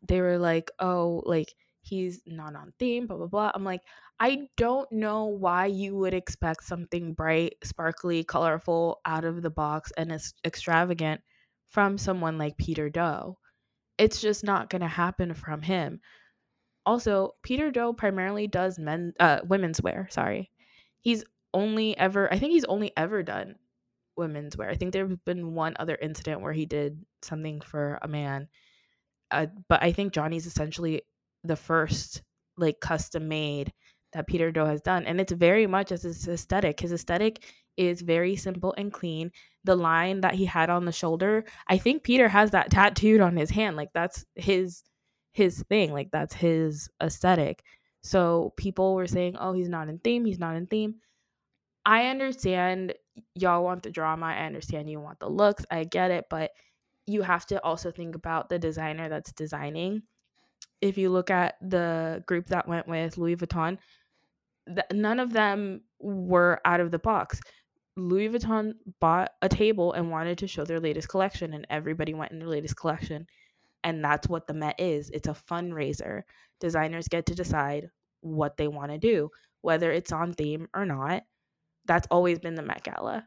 [0.06, 3.82] they were like, "Oh, like he's not on theme, blah blah blah." I'm like,
[4.20, 9.92] I don't know why you would expect something bright, sparkly, colorful, out of the box
[9.96, 11.20] and it's extravagant
[11.68, 13.36] from someone like Peter Do.
[13.98, 16.00] it's just not going to happen from him.
[16.86, 20.50] Also, Peter Do primarily does men uh women's wear, sorry.
[21.00, 23.56] He's only ever I think he's only ever done
[24.16, 24.70] women's wear.
[24.70, 28.48] I think there's been one other incident where he did something for a man.
[29.30, 31.02] Uh, but I think Johnny's essentially
[31.44, 32.22] the first
[32.56, 33.72] like custom made
[34.12, 35.04] that Peter Do has done.
[35.04, 36.80] And it's very much as his aesthetic.
[36.80, 37.44] His aesthetic
[37.76, 39.30] is very simple and clean.
[39.64, 43.36] The line that he had on the shoulder, I think Peter has that tattooed on
[43.36, 43.76] his hand.
[43.76, 44.82] Like that's his
[45.32, 45.92] his thing.
[45.92, 47.62] Like that's his aesthetic.
[48.02, 50.24] So people were saying, "Oh, he's not in theme.
[50.24, 50.96] He's not in theme."
[51.86, 52.94] I understand
[53.34, 54.26] y'all want the drama.
[54.26, 55.64] I understand you want the looks.
[55.70, 56.50] I get it, but
[57.06, 60.02] you have to also think about the designer that's designing.
[60.80, 63.78] If you look at the group that went with Louis Vuitton,
[64.66, 67.40] th- none of them were out of the box.
[67.96, 72.32] Louis Vuitton bought a table and wanted to show their latest collection, and everybody went
[72.32, 73.26] in their latest collection.
[73.84, 76.22] And that's what the Met is it's a fundraiser.
[76.60, 77.88] Designers get to decide
[78.22, 79.30] what they want to do,
[79.62, 81.22] whether it's on theme or not.
[81.86, 83.26] That's always been the Met Gala.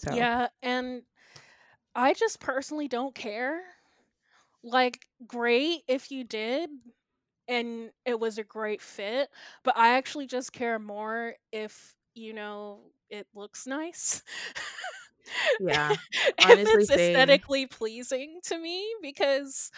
[0.00, 0.10] So.
[0.14, 1.02] Yeah, and
[1.94, 3.62] I just personally don't care.
[4.62, 6.70] Like, great if you did,
[7.48, 9.30] and it was a great fit,
[9.64, 14.22] but I actually just care more if, you know, it looks nice.
[15.58, 15.96] Yeah,
[16.38, 17.42] if honestly, it's same.
[17.44, 19.70] aesthetically pleasing to me because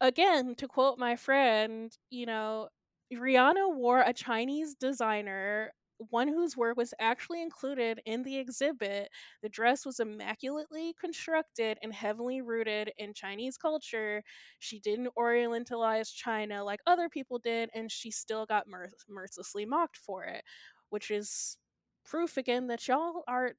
[0.00, 2.68] again, to quote my friend, you know,
[3.12, 5.72] Rihanna wore a Chinese designer,
[6.10, 9.10] one whose work was actually included in the exhibit.
[9.42, 14.22] The dress was immaculately constructed and heavily rooted in Chinese culture.
[14.58, 19.96] She didn't orientalize China like other people did, and she still got mer- mercilessly mocked
[19.96, 20.44] for it,
[20.90, 21.58] which is
[22.04, 23.56] proof again that y'all aren't.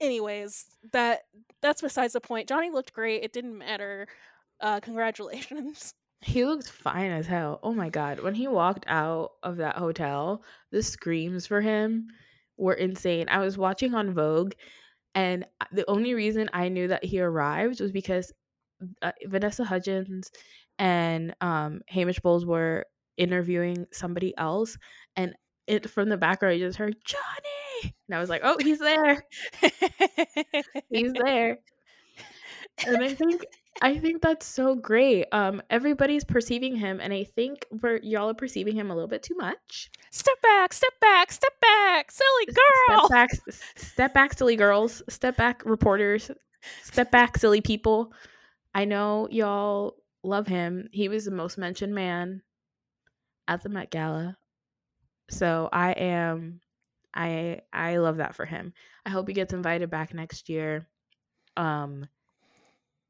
[0.00, 1.20] anyways that
[1.60, 4.06] that's besides the point johnny looked great it didn't matter
[4.60, 7.58] uh congratulations He looked fine as hell.
[7.62, 8.20] Oh my god.
[8.20, 12.08] When he walked out of that hotel, the screams for him
[12.56, 13.28] were insane.
[13.28, 14.52] I was watching on Vogue
[15.14, 18.32] and the only reason I knew that he arrived was because
[19.02, 20.30] uh, Vanessa Hudgens
[20.78, 22.86] and um Hamish Bowles were
[23.18, 24.78] interviewing somebody else
[25.16, 25.34] and
[25.66, 29.24] it from the background you just heard Johnny and I was like, "Oh, he's there.
[30.90, 31.58] He's there."
[32.86, 33.42] and I think
[33.80, 35.26] I think that's so great.
[35.32, 39.22] Um, everybody's perceiving him, and I think we're y'all are perceiving him a little bit
[39.22, 39.90] too much.
[40.10, 43.30] step back step back step back silly girl Step back,
[43.76, 45.02] step back, silly girls.
[45.08, 46.30] Step back, reporters.
[46.82, 48.12] Step back, silly people.
[48.74, 50.88] I know y'all love him.
[50.92, 52.42] He was the most mentioned man
[53.48, 54.36] at the Met Gala,
[55.30, 56.60] so I am.
[57.14, 58.72] I I love that for him.
[59.04, 60.86] I hope he gets invited back next year.
[61.56, 62.06] Um,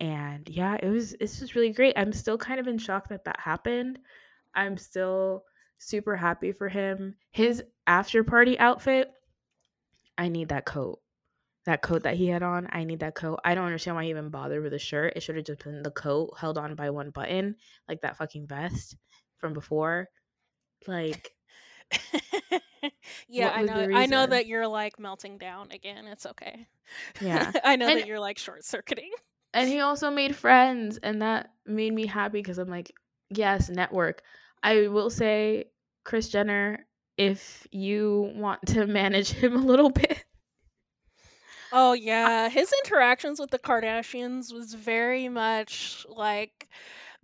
[0.03, 1.95] and yeah it was it's just really great.
[1.97, 4.01] I'm still kind of in shock that that happened.
[4.55, 5.45] I'm still
[5.79, 7.15] super happy for him.
[7.31, 9.11] His after party outfit
[10.19, 10.99] i need that coat.
[11.65, 13.39] That coat that he had on i need that coat.
[13.45, 15.13] I don't understand why he even bothered with a shirt.
[15.15, 17.55] It should have just been the coat held on by one button
[17.89, 18.97] like that fucking vest
[19.39, 20.09] from before.
[20.89, 21.31] Like
[23.29, 26.07] yeah i know i know that you're like melting down again.
[26.07, 26.67] It's okay.
[27.21, 27.53] Yeah.
[27.65, 29.11] i know And- that you're like short circuiting
[29.55, 32.93] and he also made friends and that made me happy because i'm like
[33.31, 34.23] yes network.
[34.63, 35.67] I will say
[36.05, 36.87] kris jenner
[37.17, 40.25] if you want to manage him a little bit
[41.75, 46.69] Oh yeah, his interactions with the Kardashians was very much like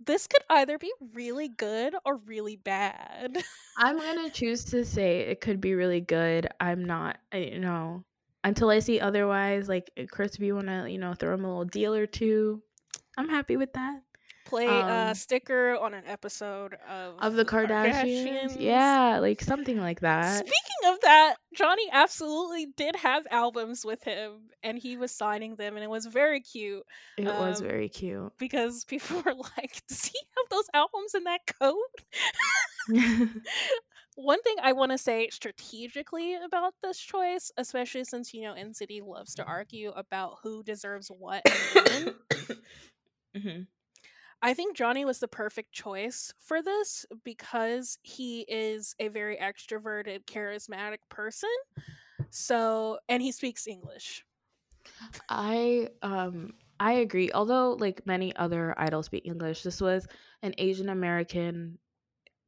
[0.03, 3.37] this could either be really good or really bad.
[3.77, 6.47] i'm gonna choose to say it could be really good.
[6.59, 8.03] I'm not I, you know
[8.43, 11.47] until i see otherwise like kris if you want to you know throw him a
[11.47, 12.61] little deal or two
[13.17, 14.01] i'm happy with that.
[14.45, 18.55] Play a Um, sticker on an episode of of the kardashians.
[18.59, 20.37] Yeah like something like that.
[20.39, 25.75] Speaking of that, Johnny absolutely did have albums with him and he was signing them
[25.75, 26.83] and it was very cute
[27.15, 28.31] it was um, very cute.
[28.39, 31.75] because people were like, Does he have those albums in that coat?
[34.21, 39.01] One thing I want to say strategically about this choice, especially since you know NCT
[39.01, 42.15] loves to argue about who deserves what and when,
[43.35, 43.67] Mhm.
[44.41, 50.25] I think Johnny was the perfect choice for this because he is a very extroverted,
[50.25, 51.49] charismatic person.
[52.31, 54.25] So, and he speaks English.
[55.29, 57.31] I um I agree.
[57.33, 60.07] Although like many other idols speak English, this was
[60.41, 61.77] an Asian American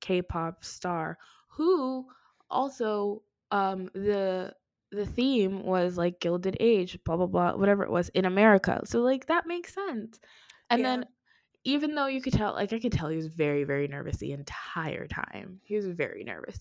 [0.02, 1.18] K-pop star
[1.52, 2.08] who
[2.49, 4.56] also um the
[4.91, 8.82] the theme was like Gilded Age, blah blah blah, whatever it was in America.
[8.86, 10.20] So like that makes sense.
[10.70, 10.86] And Yeah.
[10.86, 11.06] then
[11.64, 14.32] even though you could tell like I could tell he was very very nervous the
[14.34, 15.62] entire time.
[15.64, 16.60] He was very nervous.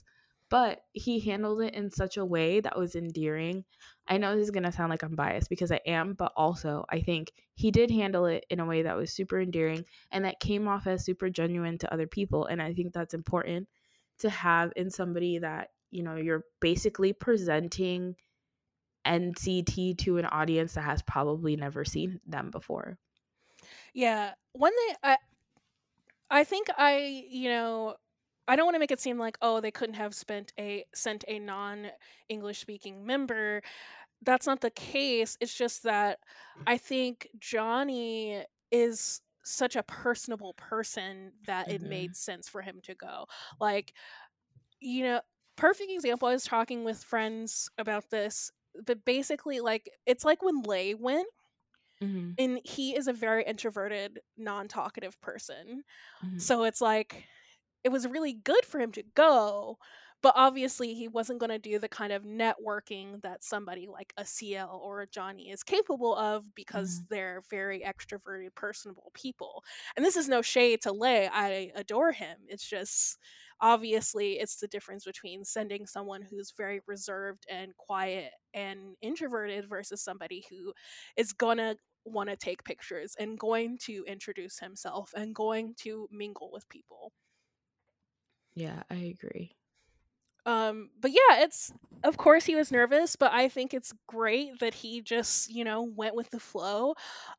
[0.50, 3.64] But he handled it in such a way that was endearing.
[4.08, 6.84] I know this is going to sound like I'm biased because I am, but also
[6.88, 10.40] I think he did handle it in a way that was super endearing and that
[10.40, 13.68] came off as super genuine to other people and I think that's important
[14.20, 18.16] to have in somebody that, you know, you're basically presenting
[19.06, 22.98] NCT to an audience that has probably never seen them before.
[23.94, 25.16] Yeah, one thing I
[26.30, 27.96] I think I you know
[28.46, 31.24] I don't want to make it seem like oh they couldn't have spent a sent
[31.28, 31.88] a non
[32.28, 33.62] English speaking member.
[34.22, 35.38] That's not the case.
[35.40, 36.18] It's just that
[36.66, 41.82] I think Johnny is such a personable person that it Mhm.
[41.82, 43.26] made sense for him to go.
[43.60, 43.94] Like
[44.80, 45.20] you know,
[45.56, 46.28] perfect example.
[46.28, 48.50] I was talking with friends about this,
[48.86, 51.28] but basically, like it's like when Lay went
[52.00, 52.30] Mm-hmm.
[52.38, 55.82] and he is a very introverted non-talkative person
[56.22, 56.38] Mhm.
[56.38, 57.26] so it's like
[57.84, 59.78] it was really good for him to go
[60.22, 64.24] but obviously he wasn't going to do the kind of networking that somebody like a
[64.24, 67.14] cl or a johnny is capable of because mm-hmm.
[67.14, 69.62] they're very extroverted personable people
[69.96, 73.18] and this is no shade to lay i adore him it's just
[73.60, 80.02] obviously it's the difference between sending someone who's very reserved and quiet and introverted versus
[80.02, 80.72] somebody who
[81.16, 86.50] is gonna want to take pictures and going to introduce himself and going to mingle
[86.52, 87.12] with people.
[88.54, 89.52] Yeah, I agree.
[90.46, 91.72] Um, but yeah, it's
[92.02, 95.82] of course he was nervous, but I think it's great that he just, you know,
[95.82, 96.94] went with the flow.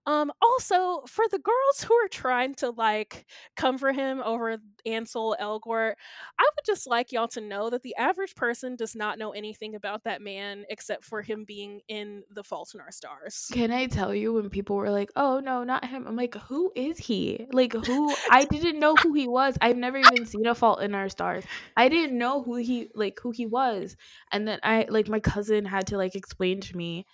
[0.05, 3.25] Um, also for the girls who are trying to like
[3.55, 5.93] come for him over Ansel Elgort,
[6.39, 9.75] I would just like y'all to know that the average person does not know anything
[9.75, 13.49] about that man except for him being in The Fault in Our Stars.
[13.51, 16.71] Can I tell you when people were like, "Oh no, not him." I'm like, "Who
[16.75, 19.57] is he?" Like who I didn't know who he was.
[19.61, 21.43] I've never even seen A Fault in Our Stars.
[21.75, 23.95] I didn't know who he like who he was.
[24.31, 27.05] And then I like my cousin had to like explain to me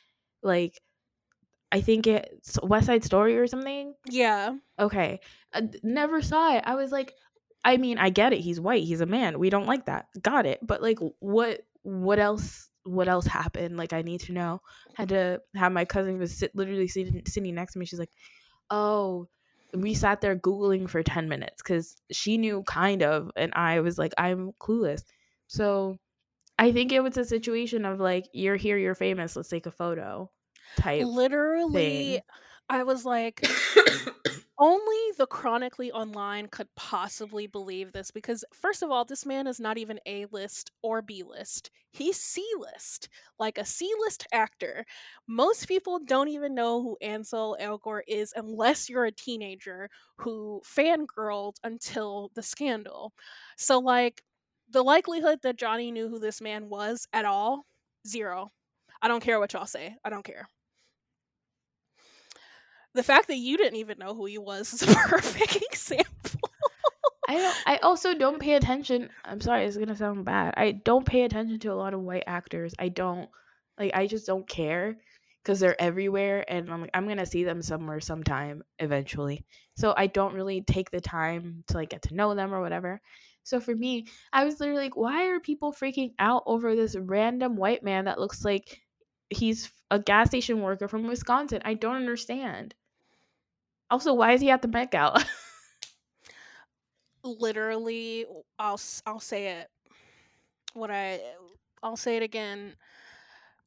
[0.43, 0.79] like
[1.71, 3.93] I think it's West Side Story or something.
[4.09, 4.55] Yeah.
[4.79, 5.19] Okay.
[5.53, 6.63] I never saw it.
[6.65, 7.13] I was like,
[7.65, 8.39] I mean, I get it.
[8.39, 8.83] He's white.
[8.83, 9.39] He's a man.
[9.39, 10.07] We don't like that.
[10.21, 10.59] Got it.
[10.61, 11.61] But like, what?
[11.83, 12.69] What else?
[12.83, 13.75] What else happened?
[13.75, 14.61] Like, I need to know.
[14.95, 17.85] Had to have my cousin was sit, literally sitting, sitting next to me.
[17.85, 18.11] She's like,
[18.69, 19.27] oh,
[19.73, 23.97] we sat there googling for ten minutes because she knew kind of, and I was
[23.97, 25.03] like, I'm clueless.
[25.47, 25.97] So,
[26.59, 29.35] I think it was a situation of like, you're here, you're famous.
[29.35, 30.29] Let's take a photo.
[30.77, 31.05] Type.
[31.05, 32.21] Literally, thing.
[32.69, 33.47] I was like,
[34.59, 39.59] only the chronically online could possibly believe this because first of all this man is
[39.59, 44.83] not even a list or b list he's c list like a c list actor
[45.27, 51.55] most people don't even know who ansel elgort is unless you're a teenager who fangirled
[51.63, 53.13] until the scandal
[53.57, 54.23] so like
[54.69, 57.65] the likelihood that johnny knew who this man was at all
[58.05, 58.51] zero
[59.01, 60.47] i don't care what y'all say i don't care
[62.97, 66.41] the fact that you didn't even know who he was is a perfect example.
[67.29, 69.09] I don't, I also don't pay attention.
[69.23, 70.53] I'm sorry, it's gonna sound bad.
[70.57, 72.73] I don't pay attention to a lot of white actors.
[72.79, 73.29] I don't
[73.77, 73.91] like.
[73.93, 74.97] I just don't care
[75.43, 79.45] because they're everywhere, and I'm like, I'm gonna see them somewhere sometime eventually.
[79.75, 83.01] So I don't really take the time to like get to know them or whatever.
[83.47, 87.55] So for me, I was literally like, why are people freaking out over this random
[87.55, 88.81] white man that looks like
[89.29, 91.61] he's a gas station worker from Wisconsin?
[91.63, 92.75] I don't understand.
[93.89, 95.23] Also, why is he at the Met Gala?
[97.23, 98.25] Literally,
[98.59, 99.69] I'll I'll say it.
[100.73, 101.19] What I
[101.83, 102.75] I'll say it again.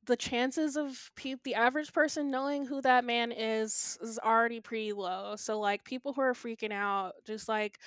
[0.07, 4.93] The chances of pe- the average person knowing who that man is is already pretty
[4.93, 5.37] low.
[5.37, 7.79] So like people who are freaking out, just like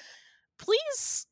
[0.58, 1.28] please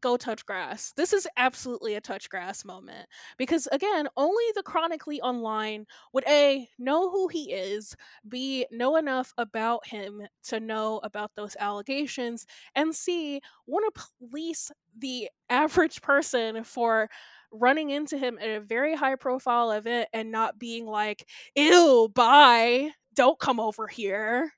[0.00, 0.92] go touch grass.
[0.96, 3.06] This is absolutely a touch grass moment
[3.38, 7.94] because again, only the chronically online would a know who he is,
[8.28, 14.70] b know enough about him to know about those allegations, and c want to police
[14.98, 17.08] the average person for
[17.52, 22.90] running into him at a very high profile event and not being like, "Ew, bye,
[23.14, 24.52] don't come over here."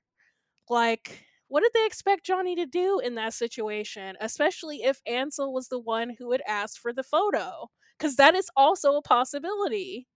[0.69, 5.67] Like, what did they expect Johnny to do in that situation, especially if Ansel was
[5.67, 7.69] the one who had asked for the photo?
[7.97, 10.07] Because that is also a possibility.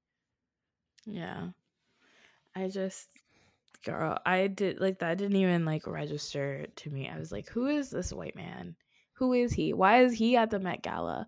[1.05, 1.49] Yeah.
[2.55, 3.09] I just
[3.83, 7.09] girl, I did like that didn't even like register to me.
[7.09, 8.75] I was like, who is this white man?
[9.13, 9.73] Who is he?
[9.73, 11.27] Why is he at the Met Gala?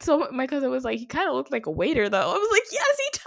[0.00, 2.30] So my cousin was like, he kind of looked like a waiter though.
[2.30, 3.24] I was like, yes, he does.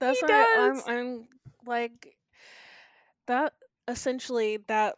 [0.00, 0.82] That's He why I'm.
[0.86, 1.28] I'm
[1.66, 2.16] like
[3.28, 3.52] that
[3.86, 4.96] essentially that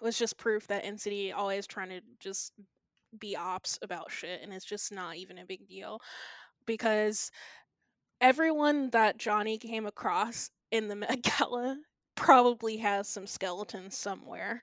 [0.00, 2.52] was just proof that NCT always trying to just
[3.18, 6.00] be ops about shit and it's just not even a big deal
[6.66, 7.30] because
[8.20, 11.78] everyone that Johnny came across in the Met Gala
[12.16, 14.62] probably has some skeletons somewhere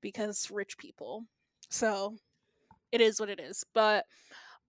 [0.00, 1.24] because rich people.
[1.70, 2.16] So
[2.92, 3.64] it is what it is.
[3.74, 4.04] But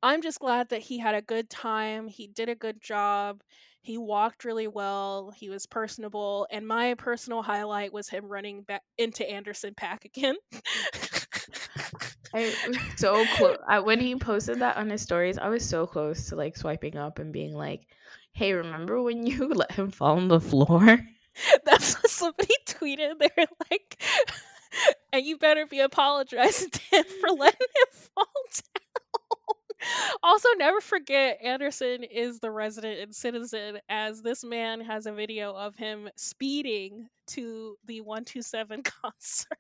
[0.02, 2.08] I'm just glad that he had a good time.
[2.08, 3.42] He did a good job.
[3.86, 5.32] He walked really well.
[5.36, 6.48] He was personable.
[6.50, 10.36] And my personal highlight was him running back into Anderson .Paak again.
[12.34, 13.58] I was so close.
[13.84, 17.20] When he posted that on his stories, I was so close to like swiping up
[17.20, 17.88] and being like,
[18.34, 21.00] "Hey, remember when you let him fall on the floor?"
[21.64, 23.20] That's what somebody tweeted.
[23.20, 24.02] They're like,
[25.14, 28.85] and you better be apologizing to him for letting him fall down.
[30.24, 35.76] Also, never forget Anderson is the resident NCTzen, as this man has a video of
[35.76, 39.58] him speeding to the 127 concert.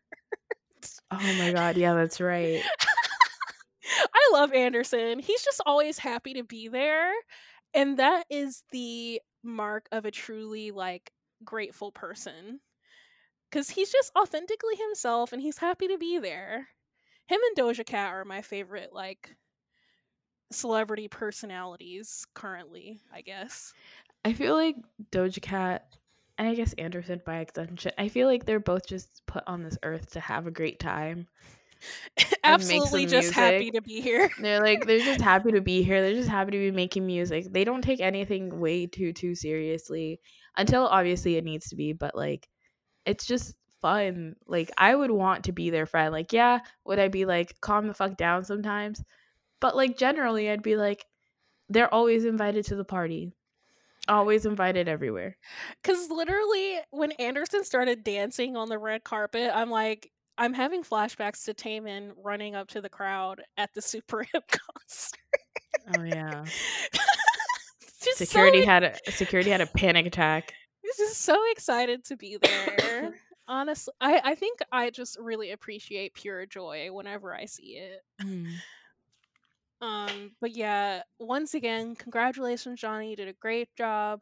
[1.11, 2.61] Oh my god, yeah, that's right.
[4.13, 5.19] I love Anderson.
[5.19, 7.11] He's just always happy to be there.
[7.73, 11.11] And that is the mark of a truly like
[11.43, 12.59] grateful person.
[13.51, 16.69] Cuz he's just authentically himself and he's happy to be there.
[17.27, 19.35] Him and Doja Cat are my favorite like
[20.51, 23.73] celebrity personalities currently, I guess.
[24.23, 24.75] I feel like
[25.11, 25.85] Doja Cat
[26.37, 27.91] and I guess Anderson by extension.
[27.97, 31.27] I feel like they're both just put on this earth to have a great time.
[32.43, 34.29] Absolutely just happy to be here.
[34.39, 36.01] They're like they're just happy to be here.
[36.01, 37.51] They're just happy to be making music.
[37.51, 40.19] They don't take anything way too too seriously
[40.57, 42.47] until obviously it needs to be, but like
[43.05, 44.35] it's just fun.
[44.47, 46.11] Like I would want to be their friend.
[46.11, 49.03] Like yeah, would I be like calm the fuck down sometimes?
[49.65, 51.07] But like generally I'd be like
[51.69, 53.33] they're always invited to the party.
[54.07, 55.37] Always invited everywhere.
[55.83, 61.45] Cause literally when Anderson started dancing on the red carpet, I'm like, I'm having flashbacks
[61.45, 65.97] to Taemin running up to the crowd at the Super Hip concert.
[65.97, 66.45] Oh yeah.
[68.03, 70.53] just Security so, had a security had a panic attack.
[70.83, 73.15] He's just so excited to be there.
[73.47, 78.03] Honestly, I, I think I just really appreciate pure joy whenever I see it.
[78.21, 78.51] Mm.
[79.85, 83.11] Um, but yeah, once again, congratulations, Johnny.
[83.11, 84.21] You did a great job.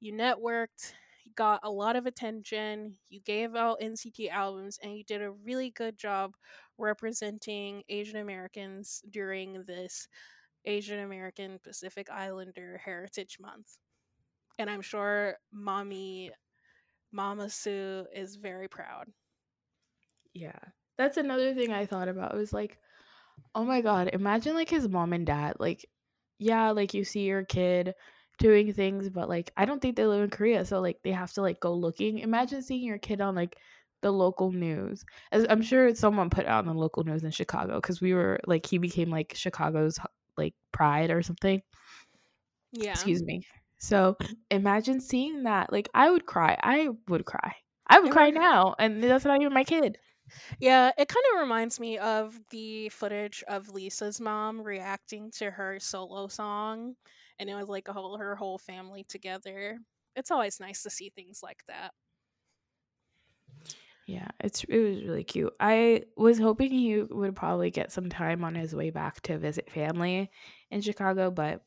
[0.00, 0.92] You networked,
[1.24, 5.30] you got a lot of attention, you gave out NCT albums, and you did a
[5.30, 6.34] really good job
[6.78, 10.06] representing Asian Americans during this
[10.64, 13.78] Asian American Pacific Islander Heritage Month.
[14.58, 16.30] And I'm sure mommy
[17.12, 19.06] Mama Suh is very proud.
[20.32, 20.58] Yeah.
[20.96, 22.34] That's another thing I thought about.
[22.34, 22.78] It was like,
[23.54, 25.56] oh my god, imagine like his mom and dad.
[25.58, 25.86] Like,
[26.38, 27.94] yeah, like you see your kid
[28.38, 31.32] doing things, but like I don't think they live in Korea, so like they have
[31.34, 32.18] to like go looking.
[32.18, 33.56] Imagine seeing your kid on like
[34.02, 35.04] the local news.
[35.30, 38.40] As I'm sure someone put out on the local news in Chicago because we were
[38.46, 39.98] like he became like Chicago's
[40.36, 41.62] like pride or something.
[42.72, 42.92] Yeah.
[42.92, 43.46] Excuse me.
[43.78, 44.16] So
[44.50, 45.72] imagine seeing that.
[45.72, 46.58] Like I would cry.
[46.62, 47.56] I would cry.
[47.86, 49.98] I would cry would- now, and that's not even my kid.
[50.60, 55.78] Yeah, it kind of reminds me of the footage of Lisa's mom reacting to her
[55.80, 56.96] solo song,
[57.38, 59.78] and it was like a whole her whole family together.
[60.16, 61.92] It's always nice to see things like that.
[64.06, 65.54] Yeah, it's it was really cute.
[65.60, 69.70] I was hoping he would probably get some time on his way back to visit
[69.70, 70.30] family
[70.70, 71.64] in Chicago, but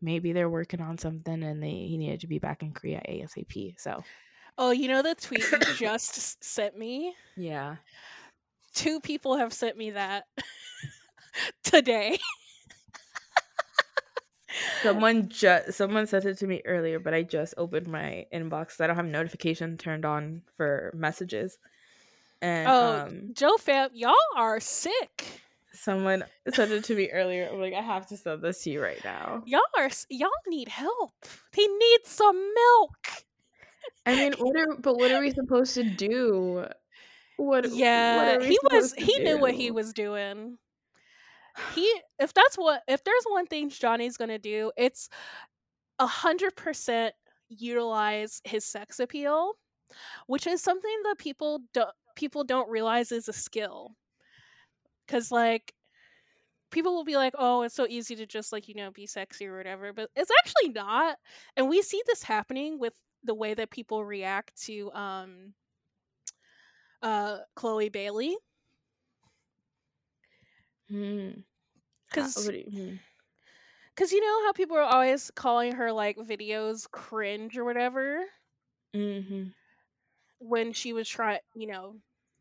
[0.00, 3.78] maybe they're working on something and they he needed to be back in Korea ASAP.
[3.78, 4.04] So
[4.58, 7.14] Oh, you know the tweet you just sent me?
[7.36, 7.76] yeah,
[8.74, 10.24] Two people have sent me that
[11.62, 12.18] today.
[14.82, 18.72] someone just someone sent it to me earlier, but I just opened my inbox.
[18.72, 21.58] So I don't have notification turned on for messages,
[22.40, 25.40] and Oh, um, Joe fam, y'all are sick.
[25.72, 27.48] someone sent it to me earlier.
[27.52, 29.42] I'm like, I have to send this to you right now.
[29.46, 31.12] Y'all are y'all need help.
[31.56, 33.24] They need some milk.
[34.06, 36.66] I mean, what are but what are we supposed to do?
[37.36, 37.66] What?
[37.66, 40.58] what Yeah, we he was he knew what he was doing.
[41.74, 45.10] He if that's what if there's one thing Johnny's gonna do, it's
[45.98, 47.14] a hundred percent
[47.50, 49.52] utilize his sex appeal,
[50.26, 53.96] which is something that people don't people don't realize is a skill.
[55.08, 55.74] Cause like
[56.70, 59.46] people will be like, oh, it's so easy to just like, you know, be sexy
[59.46, 61.18] or whatever, but it's actually not.
[61.56, 62.94] And we see this happening with
[63.24, 65.54] the way that people react to um
[67.02, 68.36] uh Chloe Bailey.
[70.88, 71.30] Hmm.
[72.10, 72.96] 'Cause- what you- hmm.
[73.94, 78.24] because you know how people are always calling her like videos cringe or whatever
[78.94, 79.48] Mm-hmm.
[80.40, 81.96] when she was trying, you know,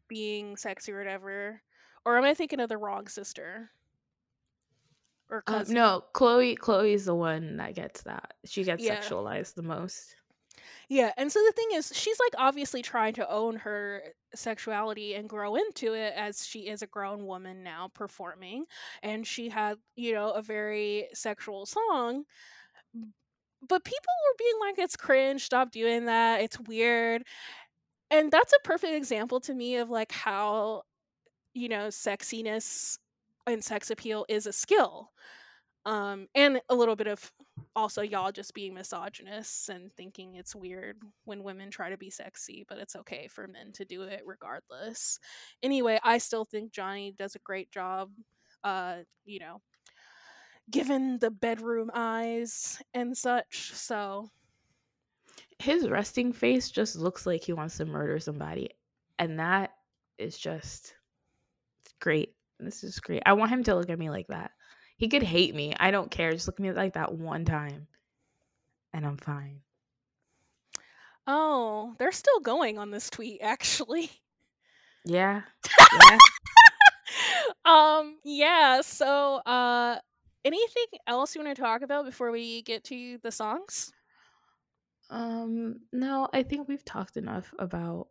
[0.10, 1.62] being sexy or whatever.
[2.04, 3.72] Or am I thinking of the wrong sister?
[5.30, 5.76] Or Um, cousin?
[5.76, 6.56] no, Chloe.
[6.58, 8.34] Chloe's the one that gets that.
[8.44, 9.00] She gets Yeah.
[9.00, 10.16] sexualized the most.
[10.92, 14.04] Yeah, and so the thing is, she's like obviously trying to own her
[14.36, 18.66] sexuality and grow into it as she is a grown woman now performing.
[19.02, 22.26] And she had, you know, a very sexual song.
[23.68, 27.24] But people were being like, it's cringe, stop doing that, it's weird.
[28.12, 30.84] And that's a perfect example to me of like how,
[31.54, 32.98] you know, sexiness
[33.48, 35.12] and sex appeal is a skill.
[35.86, 37.32] Um, and a little bit of
[37.76, 42.66] also y'all just being misogynists and thinking it's weird when women try to be sexy,
[42.68, 45.20] but it's okay for men to do it regardless.
[45.64, 48.12] Anyway, I still think Johnny does a great job,
[48.64, 49.62] uh, you know,
[50.70, 53.72] given the bedroom eyes and such.
[53.74, 54.30] So,
[55.60, 58.72] His resting face just looks like he wants to murder somebody,
[59.20, 59.72] and that
[60.18, 60.96] is just
[62.00, 62.36] great.
[62.60, 63.24] This is great.
[63.26, 64.52] I want him to look at me like that.
[65.02, 65.74] He could hate me.
[65.80, 66.32] I don't care.
[66.32, 67.88] Just look at me like that one time,
[68.94, 69.62] and I'm fine.
[71.26, 74.12] oh, they're still going on this tweet actually.
[75.06, 75.42] Yeah.
[75.94, 76.18] Yeah.
[77.66, 79.98] um, yeah, so uh
[80.46, 83.92] anything else you want to talk about before we get to the songs?
[85.10, 88.08] Um, no, I think we've talked enough about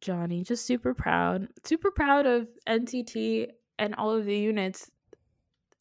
[0.00, 0.44] Johnny.
[0.44, 1.48] Just super proud.
[1.64, 4.90] Super proud of NCT and all of the units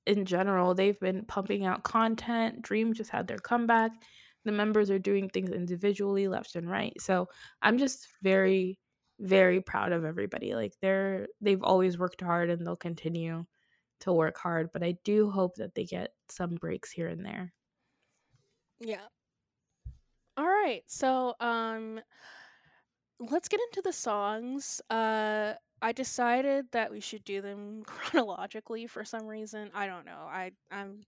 [0.05, 0.73] in general.
[0.75, 2.61] They've been pumping out content.
[2.61, 3.91] Dream just had their comeback.
[4.45, 6.93] The members are doing things individually, left and right.
[6.99, 7.27] So
[7.61, 8.79] I'm just very,
[9.19, 10.55] very proud of everybody.
[10.55, 13.45] Like they're they've always worked hard and they'll continue
[14.01, 14.69] to work hard.
[14.73, 17.53] But I do hope that they get some breaks here and there.
[18.79, 19.07] Yeah.
[20.37, 20.83] All right.
[20.87, 22.01] So, um
[23.19, 24.81] let's get into the songs.
[24.89, 25.53] Uh
[25.83, 29.69] I decided that we should do them chronologically for some reason.
[29.75, 30.25] I don't know.
[30.29, 31.01] I I'm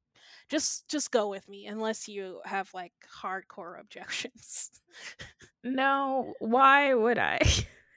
[0.49, 4.69] just just go with me unless you have like hardcore objections.
[5.63, 7.39] No, why would I?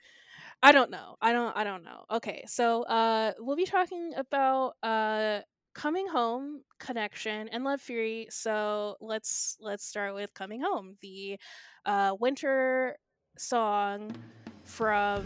[0.63, 1.17] I don't know.
[1.21, 2.05] I don't I don't know.
[2.09, 2.43] Okay.
[2.47, 5.41] So, uh we'll be talking about uh
[5.75, 8.27] Coming Home, Connection, and Love Fury.
[8.31, 11.37] So, let's let's start with Coming Home, the
[11.85, 12.97] uh winter
[13.37, 14.15] song
[14.63, 15.25] from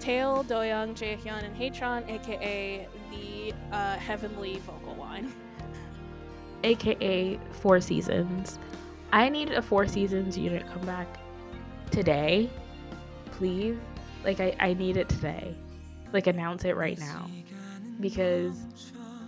[0.00, 5.32] Taeil, Doyoung, Jaehyun, and Haechan, aka the uh, heavenly vocal line.
[6.64, 8.58] aka Four Seasons.
[9.12, 11.08] I need a Four Seasons unit comeback
[11.90, 12.50] today,
[13.32, 13.76] please.
[14.24, 15.54] Like I, I need it today.
[16.12, 17.30] Like announce it right now.
[18.00, 18.60] Because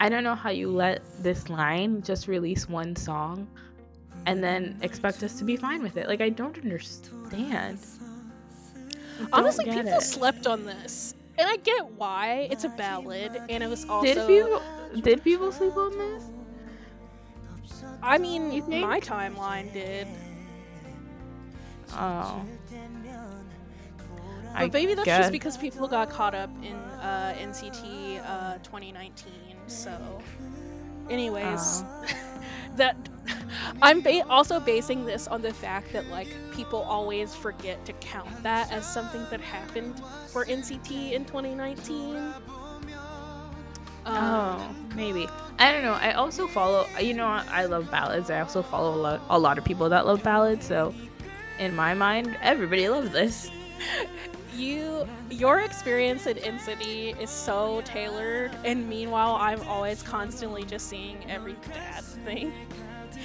[0.01, 3.47] I don't know how you let this line just release one song
[4.27, 6.09] and then expect us to be fine with it.
[6.09, 7.79] Like I don't understand.
[9.33, 10.03] Honestly, people it.
[10.03, 11.15] slept on this.
[11.39, 12.49] And I get why.
[12.51, 14.07] It's a ballad, and it was also.
[14.07, 14.63] Did people
[15.03, 16.25] did people sleep on this?
[18.03, 18.51] I mean,
[18.81, 20.07] my timeline did.
[21.93, 22.45] Oh.
[24.55, 25.19] But maybe that's guess.
[25.21, 29.33] just because people got caught up in uh, NCT uh, 2019.
[29.67, 30.23] So,
[31.11, 32.07] anyways, Oh.
[32.77, 32.97] that
[33.83, 38.43] I'm ba- also basing this on the fact that like people always forget to count
[38.43, 42.17] that as something that happened for NCT in 2019.
[42.17, 42.35] Um,
[44.07, 45.29] Oh, maybe.
[45.59, 45.95] I don't know.
[45.95, 46.87] I also follow.
[47.01, 48.31] You know, I love ballads.
[48.31, 50.67] I also follow a lot, a lot of people that love ballads.
[50.67, 50.95] So,
[51.59, 53.51] in my mind, everybody loves this.
[54.55, 61.29] you your experience at NCT is so tailored, and meanwhile, I'm always constantly just seeing
[61.29, 62.53] every bad thing.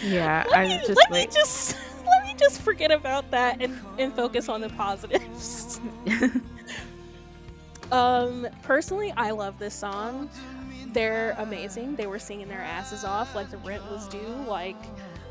[0.03, 1.29] Yeah, let I'm me, just let like.
[1.29, 1.75] me just
[2.05, 5.79] let me just forget about that and, and focus on the positives.
[7.91, 10.29] um, personally, I love this song.
[10.93, 11.95] They're amazing.
[11.95, 14.19] They were singing their asses off like the rent was due.
[14.47, 14.75] Like,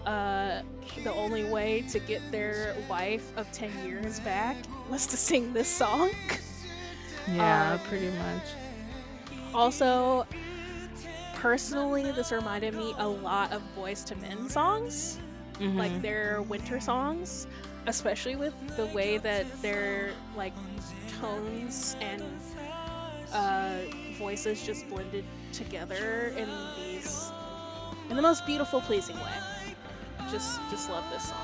[0.06, 0.62] uh,
[1.04, 4.56] the only way to get their wife of ten years back
[4.90, 6.10] was to sing this song.
[7.28, 8.42] yeah, Um, pretty much.
[9.54, 10.26] Also,
[11.40, 15.18] personally, this reminded me a lot of Boyz II Men songs.
[15.60, 16.00] like Mhm.
[16.02, 17.46] their winter songs,
[17.86, 20.54] especially with the way that their like
[21.20, 22.22] tones and
[23.30, 23.72] uh,
[24.18, 25.22] voices just blended
[25.52, 27.30] together in these
[28.08, 29.74] in the most beautiful, pleasing way.
[30.30, 31.36] Just just love this song.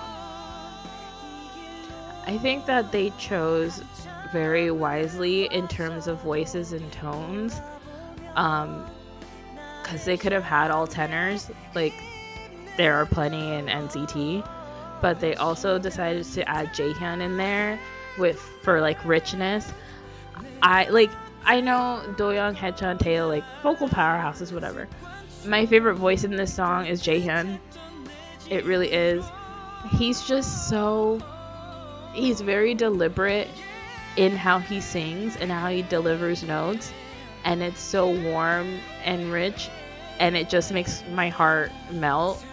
[2.26, 3.82] I think that they chose
[4.32, 7.60] very wisely in terms of voices and tones.
[8.34, 8.86] Um,
[9.86, 11.48] because they could have had all tenors.
[11.74, 11.94] Like,
[12.76, 14.46] there are plenty in NCT,
[15.00, 17.78] but they also decided to add Jaehyun in there
[18.18, 19.72] with for like richness.
[20.60, 21.10] I like
[21.44, 24.88] I know Doyoung, Haechan, Tae like vocal powerhouses, whatever.
[25.46, 27.58] My favorite voice in this song is Jaehyun.
[28.50, 29.24] It really is.
[29.90, 31.22] He's just so
[32.12, 33.48] he's very deliberate
[34.16, 36.92] in how he sings and how he delivers notes
[37.46, 39.70] and it's so warm and rich
[40.18, 42.44] and it just makes my heart melt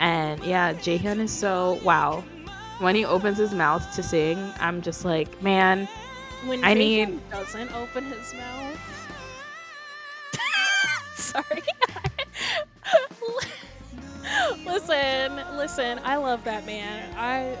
[0.00, 2.22] and yeah jaehyun is so wow
[2.80, 5.86] when he opens his mouth to sing i'm just like man
[6.46, 8.78] When I Jaehyun need- doesn't open his mouth.
[11.28, 11.44] Sorry.
[14.64, 15.98] listen, listen.
[16.04, 17.12] I love that man.
[17.16, 17.56] I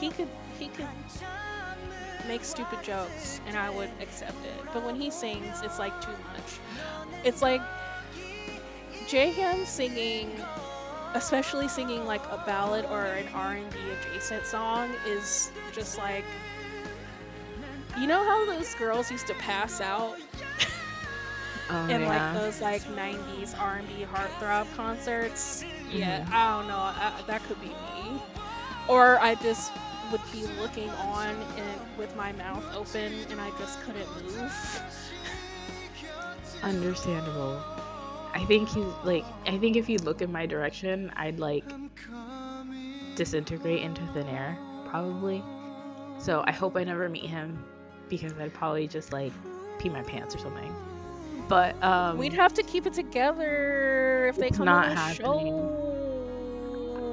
[0.00, 0.28] he could
[0.58, 0.88] he could
[2.26, 4.64] make stupid jokes and I would accept it.
[4.72, 6.58] But when he sings, it's like too much.
[7.24, 7.60] It's like
[9.06, 10.30] Jaehyun singing
[11.14, 16.24] especially singing like a ballad or an R&B adjacent song is just like
[18.00, 20.16] you know how those girls used to pass out
[21.70, 22.32] oh, in yeah.
[22.32, 25.64] like those like 90s R&B heartthrob concerts?
[25.90, 26.32] Yeah, Mhm.
[26.32, 26.76] I don't know.
[26.76, 28.22] I, that could be me.
[28.88, 29.72] Or I just
[30.12, 34.52] would be looking on and with my mouth open and I just couldn't move.
[36.62, 37.60] understandable
[38.34, 41.64] i think he's like i think if you look in my direction i'd like
[43.16, 44.56] disintegrate into thin air
[44.86, 45.42] probably
[46.18, 47.62] so i hope i never meet him
[48.08, 49.32] because i'd probably just like
[49.80, 50.72] pee my pants or something
[51.48, 55.46] but um We'd have to keep it together if they come not on the happening.
[55.48, 56.01] show.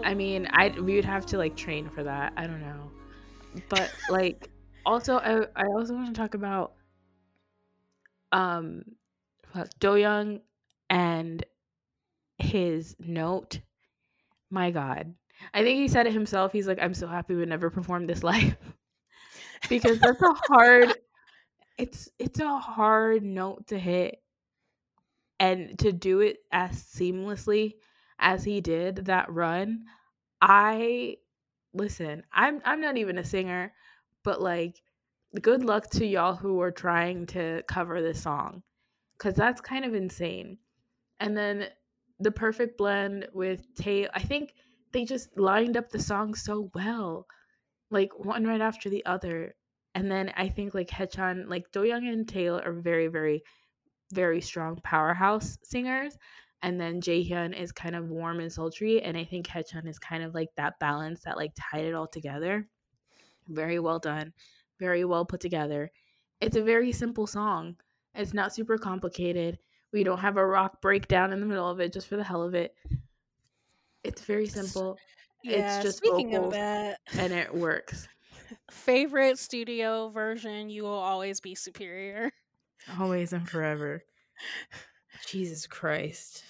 [0.03, 2.33] I mean, I we would have to like train for that.
[2.37, 2.91] I don't know,
[3.69, 4.49] but like
[4.85, 6.73] also, I I also want to talk about
[8.31, 8.83] um
[9.79, 10.41] Doyoung
[10.89, 11.45] and
[12.37, 13.59] his note.
[14.51, 15.15] My God,
[15.53, 16.51] I think he said it himself.
[16.51, 18.57] He's like, I'm so happy we never performed this live
[19.69, 20.95] because that's a hard.
[21.77, 24.21] It's it's a hard note to hit,
[25.39, 27.75] and to do it as seamlessly
[28.19, 29.83] as he did that run
[30.41, 31.15] i
[31.73, 33.71] listen i'm i'm not even a singer
[34.23, 34.81] but like
[35.41, 38.63] good luck to y'all who are trying to cover this song
[39.17, 40.57] because that's kind of insane.
[41.19, 41.67] And then
[42.19, 44.53] the perfect blend with tay i think
[44.91, 47.25] they just lined up the song so well
[47.91, 49.55] like one right after the other.
[49.95, 53.43] And then i think like haechan like doyoung and taeil are very very
[54.13, 56.17] very strong powerhouse singers
[56.61, 60.23] and then Jaehyun is kind of warm and sultry, and I think Haechan is kind
[60.23, 62.67] of like that balance that like tied it all together.
[63.47, 64.33] Very well done,
[64.79, 65.91] very well put together.
[66.41, 67.75] It's a very simple song.
[68.15, 69.59] It's not super complicated.
[69.91, 72.43] We don't have a rock breakdown in the middle of it just for the hell
[72.43, 72.75] of it.
[74.03, 74.97] It's very simple
[75.43, 76.47] yeah, it's just speaking vocals.
[76.47, 78.07] of that, and it works.
[78.71, 82.31] favorite studio version, you will always be superior.
[82.99, 84.03] Always and forever.
[85.25, 86.43] Jesus Christ.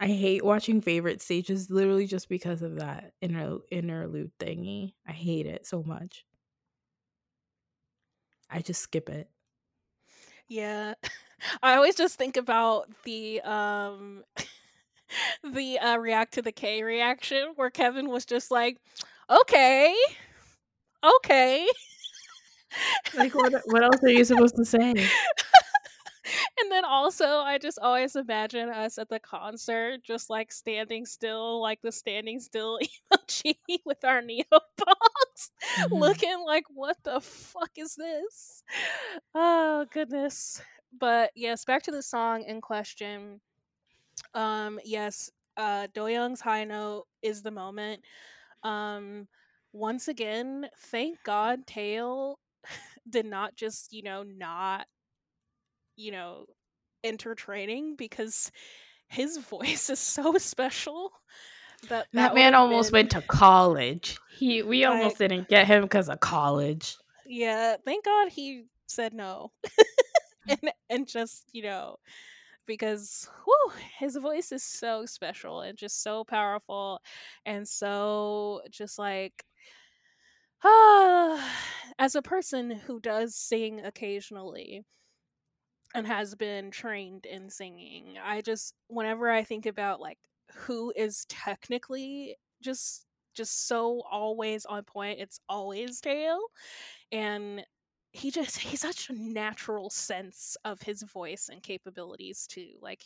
[0.00, 4.94] I hate watching favorite stages literally just because of that inter- interlude thingy.
[5.06, 6.24] I hate it so much.
[8.50, 9.28] I just skip it.
[10.48, 10.94] Yeah.
[11.62, 14.24] I always just think about the um
[15.52, 18.78] the uh react to the K reaction where Kevin was just like,
[19.30, 19.94] "Okay.
[21.02, 21.66] Okay."
[23.14, 24.94] Like what what else are you supposed to say?
[26.60, 31.60] And then also I just always imagine us at the concert just like standing still
[31.60, 32.78] like the standing still
[33.12, 35.90] emoji with our neopods Mhm.
[35.92, 38.62] looking like what the fuck is this?
[39.34, 40.62] Oh goodness.
[40.98, 43.40] But yes, back to the song in question.
[44.34, 48.02] Um yes, uh Doyoung's high note is the moment.
[48.62, 49.28] Um
[49.72, 52.36] once again, thank God Taeil
[53.08, 54.86] did not just, you know, not
[56.02, 56.46] you know,
[57.04, 58.50] enter training because
[59.08, 61.12] his voice is so special
[61.88, 64.18] that That, would man almost been- went to college.
[64.38, 66.96] He we almost didn't get him because of college.
[67.26, 69.52] Yeah, thank God he said no.
[70.48, 71.96] and and just, you know,
[72.66, 77.00] because whew, his voice is so special and just so powerful
[77.46, 79.44] and so just like
[80.64, 81.38] ah,
[81.98, 84.84] as a person who does sing occasionally
[85.94, 90.18] and has been trained in singing, I just whenever I think about like
[90.52, 96.38] who is technically just just so always on point, it's always Taeil.
[97.12, 97.64] And
[98.12, 102.74] he just he's such a natural sense of his voice and capabilities too.
[102.80, 103.04] Like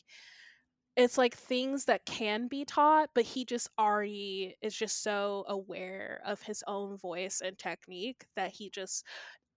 [0.97, 6.23] it's like things that can be taught, but he just already is just so aware
[6.25, 9.05] of his own voice and technique that he just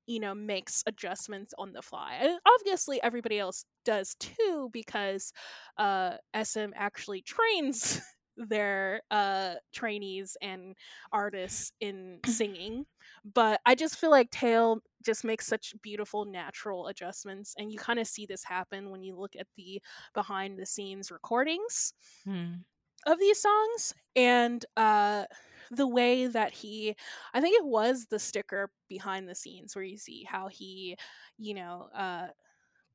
[0.09, 2.15] you know makes adjustments on the fly.
[2.21, 5.33] And obviously everybody else does too because
[5.77, 8.01] uh sm actually trains
[8.37, 10.75] their uh trainees and
[11.11, 12.85] artists in singing.
[13.25, 17.99] But i just feel like taeil just makes such beautiful natural adjustments and you kind
[17.99, 19.81] of see this happen when you look at the
[20.13, 21.93] behind the scenes recordings
[22.25, 22.63] Hmm.
[23.05, 23.93] of these songs.
[24.15, 25.25] And uh
[25.71, 26.95] the way that he
[27.33, 30.95] i think it was the sticker behind the scenes where you see how he
[31.37, 32.27] you know uh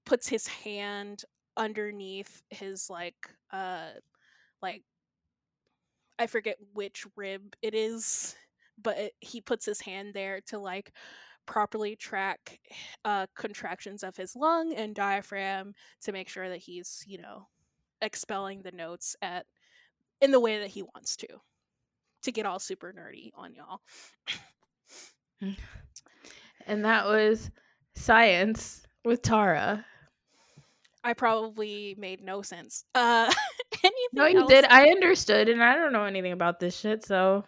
[0.05, 1.25] puts his hand
[1.57, 3.91] underneath his like uh
[4.63, 4.83] like
[6.19, 8.35] i forget which rib it is
[8.83, 10.93] but it, he puts his hand there to like
[11.47, 12.59] properly track
[13.05, 17.47] uh contractions of his lung and diaphragm to make sure that he's you know
[18.03, 19.47] expelling the notes at
[20.21, 21.29] in the way that he wants to
[22.25, 23.81] to get all super nerdy on y'all
[26.67, 27.51] And that was
[27.95, 29.87] science with Tara.
[31.05, 33.33] i probably made no sense uh
[33.85, 34.45] anything No, you else?
[34.45, 34.65] did.
[34.67, 37.05] I understood, and I don't know anything about this shit.
[37.05, 37.45] So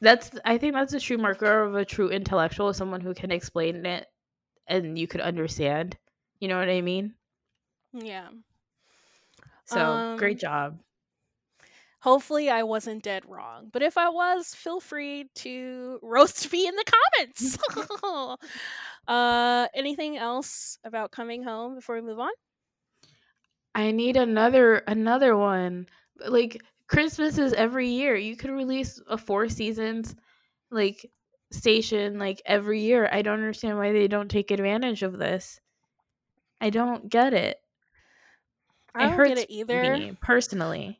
[0.00, 3.86] that's I think that's a true marker of a true intellectual, someone who can explain
[3.86, 4.06] it
[4.68, 5.96] and you could understand.
[6.40, 7.14] You know what I mean?
[7.92, 8.28] yeah
[9.64, 10.80] So great Um, job.
[12.06, 16.74] Hopefully i wasn't dead wrong but if i was feel free to roast me in
[16.76, 17.58] the comments
[19.08, 22.30] uh anything else about coming home before we move on
[23.76, 25.86] I need another another one.
[26.26, 28.16] Like Christmas is every year.
[28.16, 30.16] You could release a four seasons
[30.70, 31.10] like
[31.52, 33.06] station like every year.
[33.12, 35.60] I don't understand why they don't take advantage of this.
[36.58, 37.58] I don't get it.
[38.94, 40.98] i don't hurts get it either personally.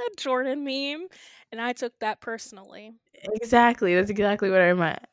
[0.00, 1.06] That jordan meme
[1.52, 2.92] and i took that personally
[3.24, 3.94] Exactly.
[3.94, 5.04] That's exactly what I meant.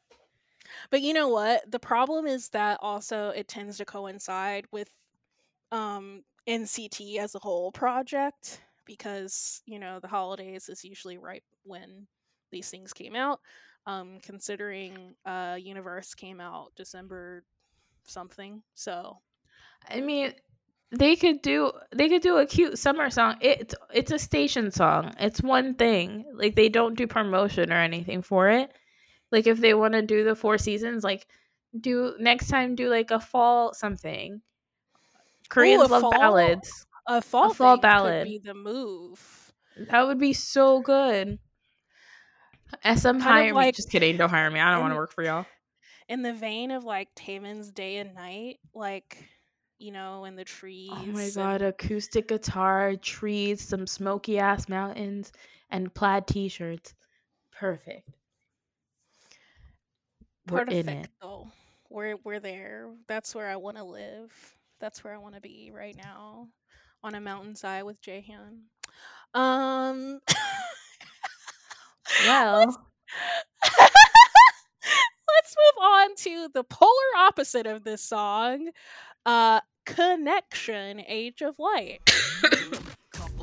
[0.90, 1.70] But you know what?
[1.70, 4.90] The problem is that also it tends to coincide with
[5.72, 12.08] um NCT as a whole project because, you know, the holidays is usually right when
[12.52, 13.40] these things came out.
[13.86, 17.44] Um considering uh Universe came out December
[18.06, 18.62] something.
[18.76, 19.18] So,
[19.90, 20.34] I mean,
[20.92, 23.36] they could do they could do a cute summer song.
[23.42, 25.14] It's it's a station song.
[25.20, 26.26] It's one thing.
[26.34, 28.72] Like they don't do promotion or anything for it.
[29.32, 31.28] Like if they want to do the four seasons, like
[31.80, 34.42] do next time do like a fall something.
[35.50, 36.86] Koreans a love fall- ballads.
[37.08, 38.26] a fall, fall thing ballad.
[38.26, 39.54] could be the move.
[39.90, 41.38] That would be so good.
[42.84, 43.72] SM hire me.
[43.72, 44.18] Just kidding.
[44.18, 44.60] Don't hire me.
[44.60, 45.46] I don't want to work for y'all.
[46.10, 49.26] In the vein of like Taemin's Day and Night, like
[49.80, 50.90] you know, in the trees.
[50.92, 55.32] Oh my and- god, acoustic guitar, trees, some smoky ass mountains,
[55.70, 56.94] and plaid t-shirts.
[57.52, 58.10] Perfect.
[60.50, 61.10] We're in it.
[61.20, 61.52] Perfecto.
[61.90, 62.90] We're we're there.
[63.08, 64.32] That's where I want to live.
[64.80, 66.48] That's where I want to be right now,
[67.04, 68.60] on a mountainside with Jaehyun.
[69.34, 70.20] Um.
[72.26, 72.60] Well,
[73.64, 78.70] Let's move on to the polar opposite of this song.
[79.28, 82.00] Uh, Connection, Age of Light.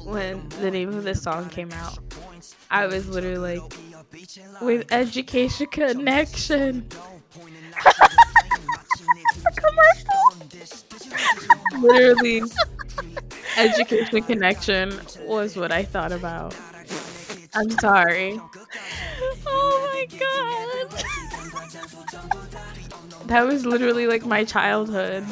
[0.03, 1.99] when the name of this song came out,
[2.71, 3.75] I was literally like,
[4.63, 6.89] with education connection.
[11.79, 12.43] literally,
[13.59, 16.57] education connection was what I thought about.
[17.53, 18.41] I'm sorry.
[19.47, 21.05] Oh my god.
[23.27, 25.25] That was literally like my childhood.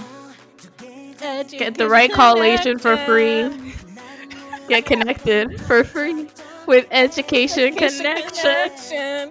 [1.50, 3.50] Get the right collation for free.
[4.68, 6.28] Get connected for free
[6.66, 9.30] with education connection.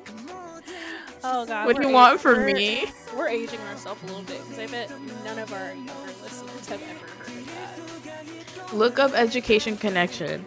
[1.23, 1.65] Oh god.
[1.67, 2.85] What do you want ag- from me?
[3.15, 4.91] We're aging ourselves a little bit because I bet
[5.23, 5.91] none of our younger
[6.23, 8.73] listeners have ever heard of that.
[8.73, 10.45] Look up education connection.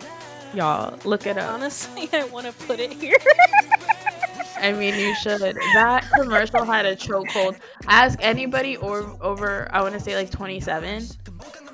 [0.54, 1.52] Y'all, look it up.
[1.52, 3.16] Honestly, I want to put it here.
[4.56, 5.40] I mean, you should.
[5.40, 7.58] That commercial had a chokehold.
[7.86, 11.06] Ask anybody or over, I want to say like 27,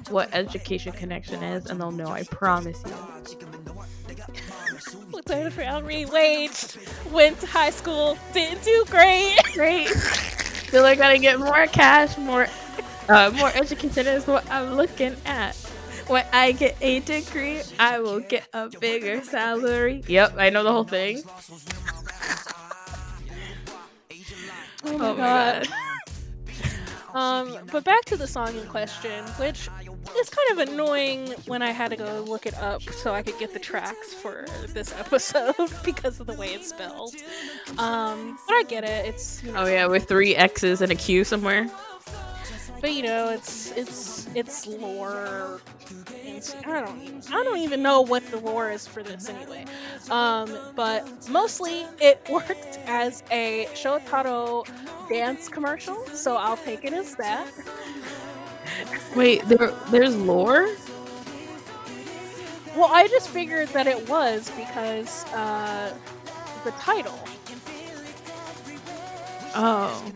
[0.08, 2.08] what education connection is, and they'll know.
[2.08, 2.92] I promise you.
[5.14, 6.78] Declared proudly waged.
[7.12, 8.16] Went to high school.
[8.32, 9.36] Didn't do great.
[9.52, 9.88] Great.
[9.88, 12.46] Feel like I gotta get more cash, more,
[13.08, 15.56] uh, more education is what I'm looking at.
[16.06, 20.02] When I get a degree, I will get a bigger salary.
[20.08, 21.22] Yep, I know the whole thing.
[24.84, 25.68] Oh my God.
[27.14, 29.68] Um, but back to the song in question, which
[30.16, 33.38] is kind of annoying when I had to go look it up so I could
[33.38, 35.54] get the tracks for this episode
[35.84, 37.14] because of the way it's spelled.
[37.78, 39.06] Um, but I get it.
[39.06, 41.68] It's you know, Oh yeah, with three X's and a Q somewhere.
[42.80, 45.60] But you know, it's it's it's lore.
[46.24, 49.64] It's, I don't even, I don't even know what the lore is for this anyway.
[50.10, 54.66] Um, but mostly it worked as a Shotaro
[55.08, 57.50] dance commercial, so I'll take it as that.
[59.14, 60.68] Wait, there, there's lore.
[62.76, 65.92] Well, I just figured that it was because uh,
[66.64, 67.18] the title.
[69.54, 70.12] Oh,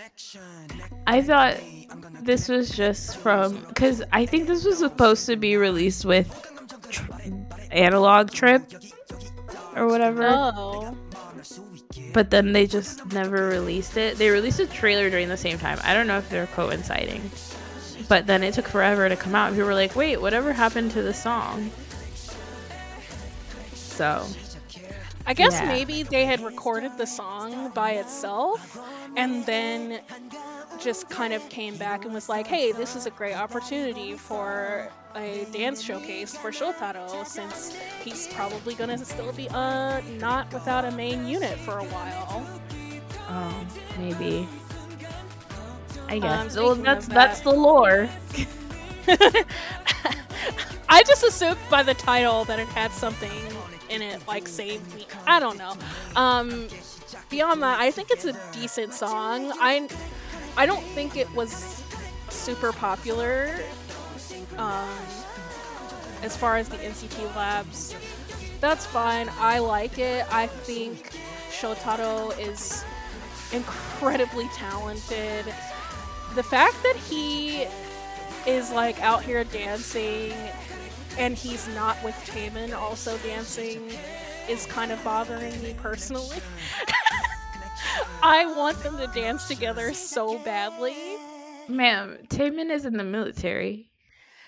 [1.06, 1.58] I thought
[2.22, 6.28] this was just from because I think this was supposed to be released with
[6.90, 7.10] tr-
[7.70, 8.62] Analog Trip
[9.76, 10.96] or whatever, Oh,
[12.12, 14.16] but then they just never released it.
[14.16, 15.78] They released a trailer during the same time.
[15.84, 17.30] I don't know if they're coinciding,
[18.08, 19.50] but then it took forever to come out.
[19.52, 21.70] People were like, "Wait, whatever happened to the song?"
[23.74, 24.24] So
[25.26, 25.66] I guess Yeah.
[25.68, 28.78] maybe they had recorded the song by itself
[29.16, 30.00] and then
[30.80, 34.88] just kind of came back and was like, hey, this is a great opportunity for
[35.14, 40.84] a dance showcase for Shotaro since he's probably going to still be uh, not without
[40.84, 42.44] a main unit for a while.
[43.28, 43.66] Oh,
[43.98, 44.46] maybe.
[46.08, 46.56] I Um, guess.
[46.56, 48.08] well, that's of that's the lore.
[50.88, 53.30] I just assumed by the title that it had something
[53.94, 55.06] in it like saved me.
[55.26, 55.74] I don't know.
[56.16, 56.68] Um,
[57.30, 59.52] beyond that, I think it's a decent song.
[59.60, 59.88] I
[60.56, 61.82] I don't think it was
[62.28, 63.60] super popular.
[64.58, 64.88] Um,
[66.22, 67.94] as far as the NCT Labs,
[68.60, 69.28] that's fine.
[69.38, 70.26] I like it.
[70.32, 71.10] I think
[71.50, 72.84] Shotaro is
[73.52, 75.44] incredibly talented.
[76.34, 77.66] The fact that he
[78.46, 80.32] is like out here dancing
[81.18, 83.90] and he's not with Taemin also dancing
[84.48, 86.38] is kind of bothering me personally.
[88.22, 90.96] I want them to dance together so badly.
[91.68, 93.90] Ma'am, Taemin is in the military.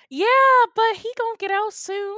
[0.08, 0.26] Yeah,
[0.74, 2.16] but he gonna get out soon.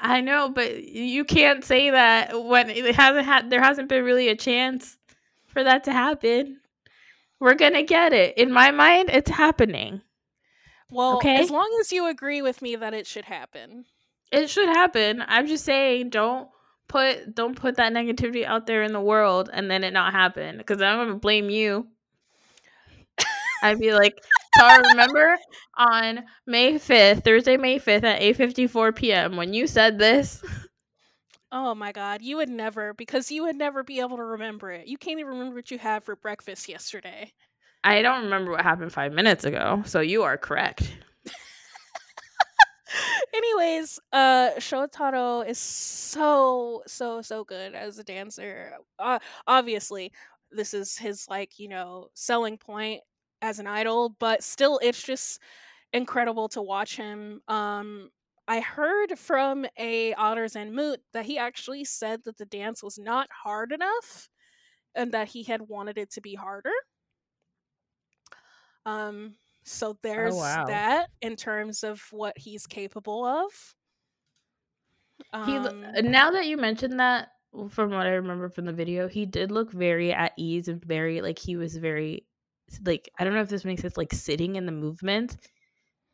[0.00, 4.28] I know, but you can't say that when it hasn't had there hasn't been really
[4.28, 4.96] a chance
[5.46, 6.60] for that to happen.
[7.38, 8.36] We're gonna get it.
[8.38, 10.02] In my mind, it's happening.
[10.90, 11.36] Well, Okay.
[11.36, 13.86] as long as you agree with me that it should happen.
[14.32, 15.22] It should happen.
[15.26, 16.48] I'm just saying, don't
[16.88, 20.58] put don't put that negativity out there in the world and then it not happen.
[20.58, 21.88] Because I'm gonna blame you.
[23.62, 24.22] I'd be like,
[24.54, 25.38] Tara, remember
[25.76, 29.36] on May 5th, Thursday, May 5th at 8:54 p.m.
[29.36, 30.42] when you said this?
[31.52, 34.86] Oh my god, you would never because you would never be able to remember it.
[34.88, 37.32] You can't even remember what you had for breakfast yesterday.
[37.82, 40.92] I don't remember what happened five minutes ago, so you are correct.
[43.34, 48.72] Anyways, uh Shotaro is so so so good as a dancer.
[48.98, 50.12] Uh, obviously,
[50.50, 53.02] this is his like, you know, selling point
[53.42, 55.40] as an idol, but still it's just
[55.92, 57.40] incredible to watch him.
[57.48, 58.10] Um
[58.48, 62.98] I heard from a Otters and Moot that he actually said that the dance was
[62.98, 64.28] not hard enough
[64.94, 66.72] and that he had wanted it to be harder.
[68.90, 69.34] Um
[69.64, 70.64] so there's wow.
[70.66, 73.50] that in terms of what he's capable of.
[75.46, 77.28] He Um, now that you mentioned that,
[77.68, 81.20] from what I remember from the video, he did look very at ease and very
[81.20, 82.26] like he was very
[82.84, 85.36] like I don't know if this makes sense, like sitting in the movement,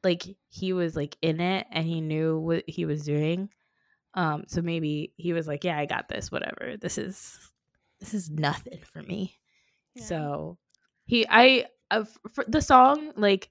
[0.03, 3.51] like he was like in it and he knew what he was doing.
[4.15, 6.33] Um, so maybe he was like, "Yeah, I got this.
[6.33, 6.77] Whatever.
[6.81, 7.39] This is
[8.01, 9.39] this is nothing for me."
[9.95, 10.05] yeah.
[10.05, 10.59] So
[11.05, 11.67] he, I,
[12.33, 13.51] for the song, like,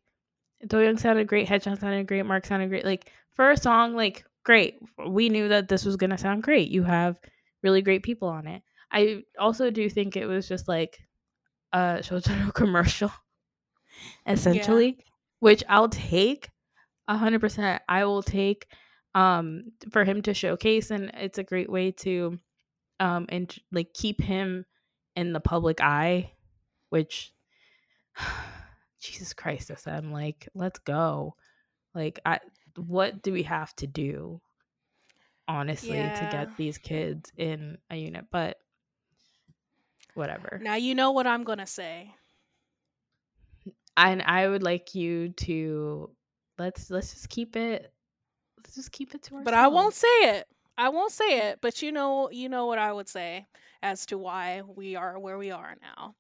[0.66, 2.86] Doyoung sounded great, Haechan sounded great, Mark sounded great.
[2.86, 4.80] Like, for a song, like, great.
[5.08, 6.70] We knew that this was going to sound great.
[6.70, 7.20] You have
[7.64, 8.62] really great people on it.
[8.92, 11.00] I also do think it was just like
[11.74, 13.12] a Shotaro commercial,
[14.28, 15.00] essentially,
[15.40, 16.50] which I'll take
[17.08, 17.82] a hundred percent.
[17.90, 18.68] I will take
[19.16, 22.40] um for him to showcase, and it's a great way to
[23.00, 24.66] um and like keep him
[25.16, 26.32] in the public eye,
[26.90, 27.34] which
[29.00, 31.36] Jesus Christ, I'm like, let's go.
[31.94, 32.40] Like, I
[32.76, 34.42] what do we have to do?
[35.48, 38.58] Honestly, to get these kids in a unit, but
[40.16, 40.60] whatever.
[40.64, 42.14] now you know what I'm gonna say.
[43.98, 46.10] and I would like you to
[46.58, 47.92] let's let's just keep it
[48.58, 49.46] let's just keep it to ourselves.
[49.46, 50.48] But I won't say it.
[50.78, 51.60] I won't say it.
[51.62, 53.46] But you know, you know what I would say
[53.82, 56.16] as to why we are where we are now.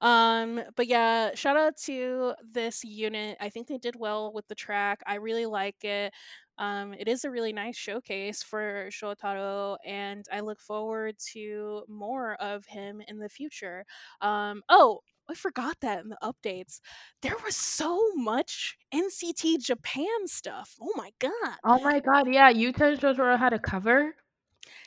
[0.00, 3.36] Um, but yeah, shout out to this unit.
[3.40, 5.00] I think they did well with the track.
[5.06, 6.12] I really like it.
[6.58, 12.34] Um, it is a really nice showcase for Shotaro, and I look forward to more
[12.36, 13.84] of him in the future.
[14.20, 16.80] Um, oh, I forgot that in the updates.
[17.22, 20.76] There was so much NCT Japan stuff.
[20.80, 21.56] Oh my god.
[21.64, 24.14] Oh my god, yeah, Yuta and Shotaro had a cover.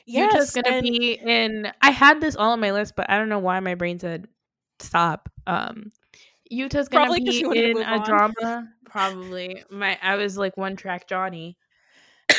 [0.06, 1.72] Yes, Yuta's gonna and- be in.
[1.82, 4.28] I had this all on my list, but I don't know why my brain said
[4.80, 5.30] stop.
[5.48, 5.92] Um,
[6.52, 8.06] Yuta's gonna Probably be in a on.
[8.06, 8.70] drama.
[8.86, 9.64] Probably.
[9.70, 11.58] My I was like one track Johnny.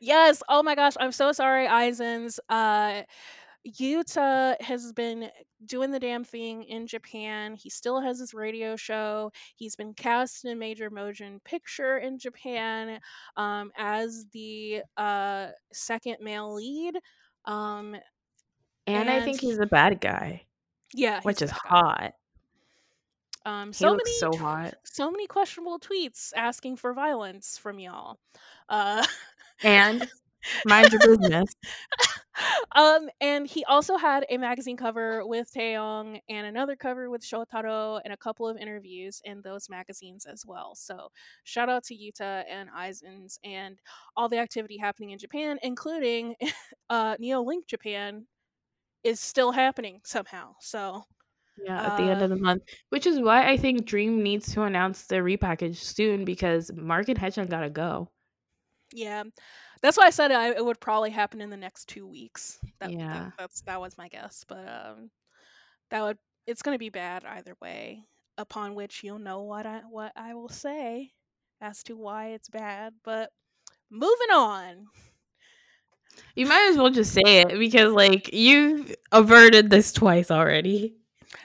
[0.00, 0.42] yes.
[0.48, 0.94] Oh my gosh.
[0.98, 2.38] I'm so sorry, Eisens.
[2.48, 3.02] Uh,
[3.66, 5.30] Yuta has been
[5.66, 7.54] doing the damn thing in Japan.
[7.54, 9.32] He still has his radio show.
[9.56, 13.00] He's been cast in a major motion picture in Japan
[13.36, 16.96] um, as the uh, second male lead.
[17.44, 17.96] Um,
[18.86, 20.42] And, I think he's a bad guy,
[20.94, 22.14] yeah, which is hot.
[23.46, 24.74] Um, so many, so hot.
[24.84, 28.18] so many questionable tweets asking for violence from y'all.
[28.68, 29.04] Uh,
[29.62, 30.08] And
[30.64, 31.54] mind your business.
[32.74, 38.00] um, and he also had a magazine cover with Taeyong and another cover with Shotaro
[38.04, 40.74] and a couple of interviews in those magazines as well.
[40.74, 41.08] So
[41.44, 43.78] shout out to Yuta and Eisens and
[44.16, 46.36] all the activity happening in Japan, including
[46.90, 48.26] uh, Neo Link Japan
[49.04, 50.54] is still happening somehow.
[50.60, 51.04] So
[51.56, 54.52] Yeah, at the end Uh, of the month, which is why I think Dream needs
[54.54, 58.10] to announce the repackage soon because Mark and Haechan gotta go.
[58.92, 59.22] yeah,
[59.82, 62.58] that's why I said I, it would probably happen in the next two weeks.
[62.80, 63.12] That, Yeah.
[63.12, 65.10] that, that's that was my guess, but um,
[65.90, 68.04] that would it's going to be bad either way.
[68.38, 71.10] Upon which you'll know what I what I will say
[71.60, 72.94] as to why it's bad.
[73.04, 73.30] But
[73.90, 74.86] moving on.
[76.34, 80.96] You might as well just say it because, like, you've averted this twice already.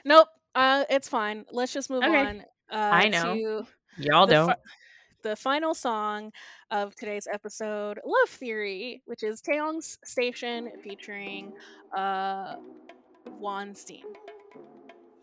[0.05, 0.27] Nope.
[0.53, 1.45] Uh, it's fine.
[1.51, 2.15] Let's just move Okay.
[2.25, 2.41] on.
[2.71, 3.36] Uh, I know.
[3.36, 3.67] To
[3.97, 4.57] Y'all don't.
[5.26, 6.32] The final song
[6.69, 11.51] of today's episode, Love Theory, which is Taeyong's Station featuring
[11.97, 12.57] uh
[13.41, 14.03] Wonstein.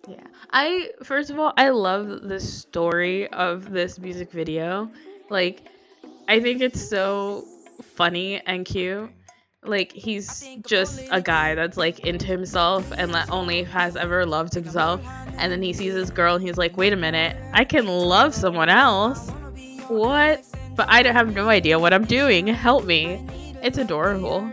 [0.08, 0.26] Yeah.
[0.50, 4.90] I first of all, I love the story of this music video.
[5.30, 5.68] Like
[6.26, 7.46] I think it's so
[7.94, 9.08] funny and cute.
[9.62, 14.52] Like he's just a guy that's like into himself and that only has ever loved
[14.52, 15.00] himself.
[15.38, 17.36] And then he sees this girl and he's like, "Wait a minute.
[17.52, 19.30] I can love someone else."
[19.88, 20.44] What?
[20.74, 22.46] But I don't have no idea what I'm doing.
[22.46, 23.26] Help me.
[23.62, 24.50] It's adorable.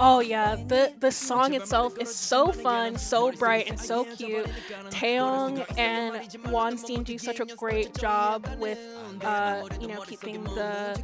[0.00, 4.46] Oh yeah, the the song itself is so fun, so bright, and so cute.
[4.90, 6.16] Taeyong and
[6.46, 8.78] Wonstein do such a great job with,
[9.22, 11.00] uh, you know, keeping the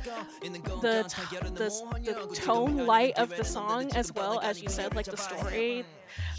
[0.83, 1.71] the t- the,
[2.03, 5.85] the tone light of the song as well as you said, like the story.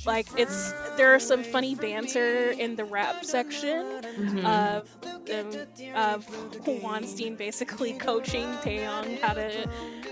[0.05, 4.45] Like it's there are some funny banter in the rap section Mhm.
[4.45, 4.89] of
[5.31, 6.25] um, of
[6.65, 9.69] Wonstein basically coaching Taeyong how to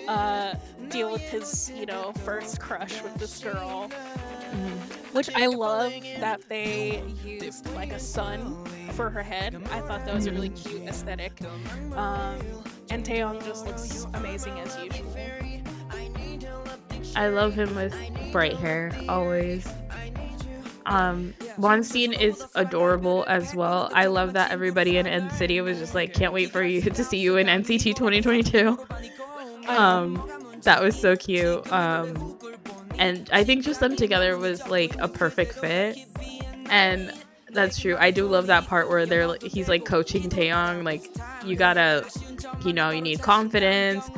[0.08, 0.54] uh,
[0.90, 5.14] deal with his you know first crush with this girl, Mhm.
[5.14, 8.56] which I love that they used like a sun
[8.94, 9.56] for her head.
[9.72, 11.34] I thought that was a really cute aesthetic,
[11.96, 12.38] um,
[12.92, 15.16] and Taeyong just looks amazing as usual.
[17.16, 17.96] I love him with
[18.32, 19.68] bright hair always.
[20.86, 23.92] Um, Wonstein is adorable as well.
[23.94, 27.20] I love that everybody in NCT was just like, can't wait for you to see
[27.20, 28.78] you in NCT 2022.
[29.68, 30.28] Um,
[30.64, 31.72] that was so cute.
[31.72, 32.38] Um,
[32.98, 35.98] and I think just them together was like a perfect fit.
[36.70, 37.14] And
[37.52, 37.96] that's true.
[38.00, 41.04] I do love that part where they're he's like coaching Taeyong, like
[41.46, 42.06] you gotta,
[42.66, 44.10] you know, you need confidence.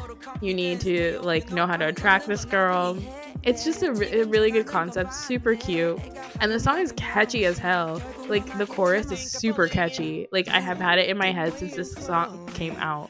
[0.42, 2.98] You need to like know how to attract this girl.
[3.44, 6.00] It's just a, re- a really good concept, super cute,
[6.40, 8.02] and the song is catchy as hell.
[8.28, 10.28] Like the chorus is super catchy.
[10.32, 13.10] Like I have had it in my head since this song came out.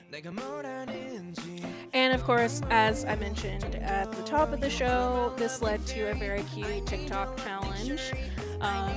[1.93, 6.11] And of course, as I mentioned at the top of the show, this led to
[6.11, 8.13] a very cute TikTok challenge,
[8.61, 8.91] um,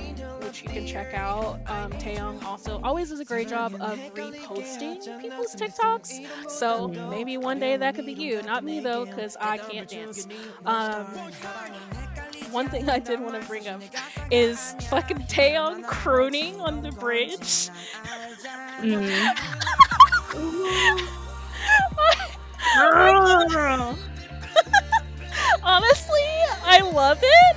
[0.45, 1.59] which you can check out.
[1.67, 7.59] Um, Taeyong also always does a great job of reposting people's TikToks, so maybe one
[7.59, 8.41] day that could be you.
[8.43, 10.27] Not me though, because I can't dance.
[10.65, 11.05] Um,
[12.51, 13.81] one thing I did want to bring up
[14.31, 17.69] is fucking Taeyong crooning on the bridge.
[18.81, 19.35] Mhm.
[25.63, 26.27] Honestly,
[26.63, 27.55] I love it.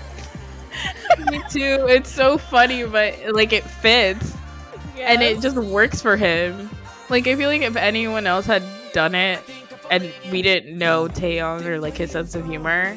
[1.31, 1.87] Me too.
[1.89, 4.35] It's so funny, but like it fits.
[4.99, 6.71] and it just works for him.
[7.09, 9.41] Like I feel like if anyone else had done it
[9.91, 12.97] and we didn't know Taeyong or like his sense of humor,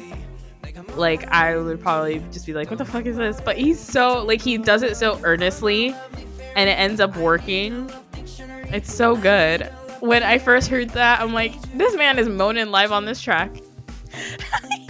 [0.96, 4.24] like I would probably just be like, "What the fuck is this?" But he's so
[4.24, 5.94] like he does it so earnestly,
[6.54, 7.90] and it ends up working.
[8.70, 9.62] It's so good.
[10.00, 13.56] When I first heard that, I'm like, "This man is moaning live on this track."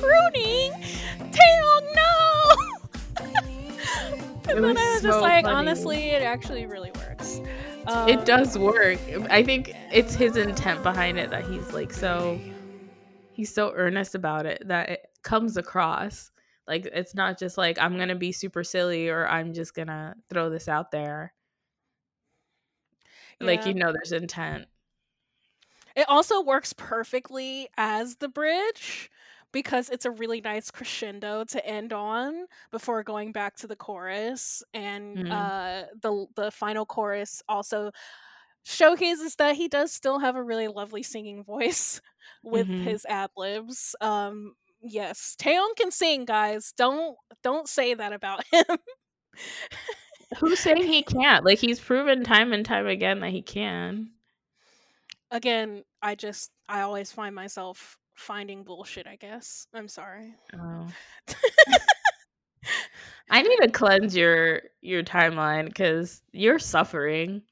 [0.00, 0.72] crooning.
[1.18, 2.10] Taeyong, no.
[4.54, 5.56] and then I was just like, funny.
[5.56, 7.40] honestly, it actually really works.
[8.08, 8.98] it Um, does work.
[9.30, 12.38] I think it's his intent behind it that he's like so
[13.32, 16.30] he's so earnest about it that it comes across.
[16.66, 19.88] Like it's not just like I'm going to be super silly or I'm just going
[19.88, 21.32] to throw this out there.
[23.40, 24.66] Like you know there's intent.
[25.96, 29.10] It also works perfectly as the bridge
[29.52, 34.62] because it's a really nice crescendo to end on before going back to the chorus
[34.74, 35.30] and Mhm.
[35.30, 37.90] uh the the final chorus also
[38.64, 42.00] showcases that he does still have a really lovely singing voice
[42.44, 42.82] with Mhm.
[42.82, 43.94] his ad libs.
[44.00, 46.72] Um yes, Taeyong can sing, guys.
[46.76, 48.78] Don't don't say that about him.
[50.38, 51.44] Who's saying he can't?
[51.44, 54.12] Like he's proven time and time again that he can.
[55.30, 59.66] Again, I just I always find myself finding bullshit, I guess.
[59.72, 60.34] I'm sorry.
[60.54, 60.86] Oh.
[63.30, 67.42] I need to cleanse your your timeline cuz you're suffering.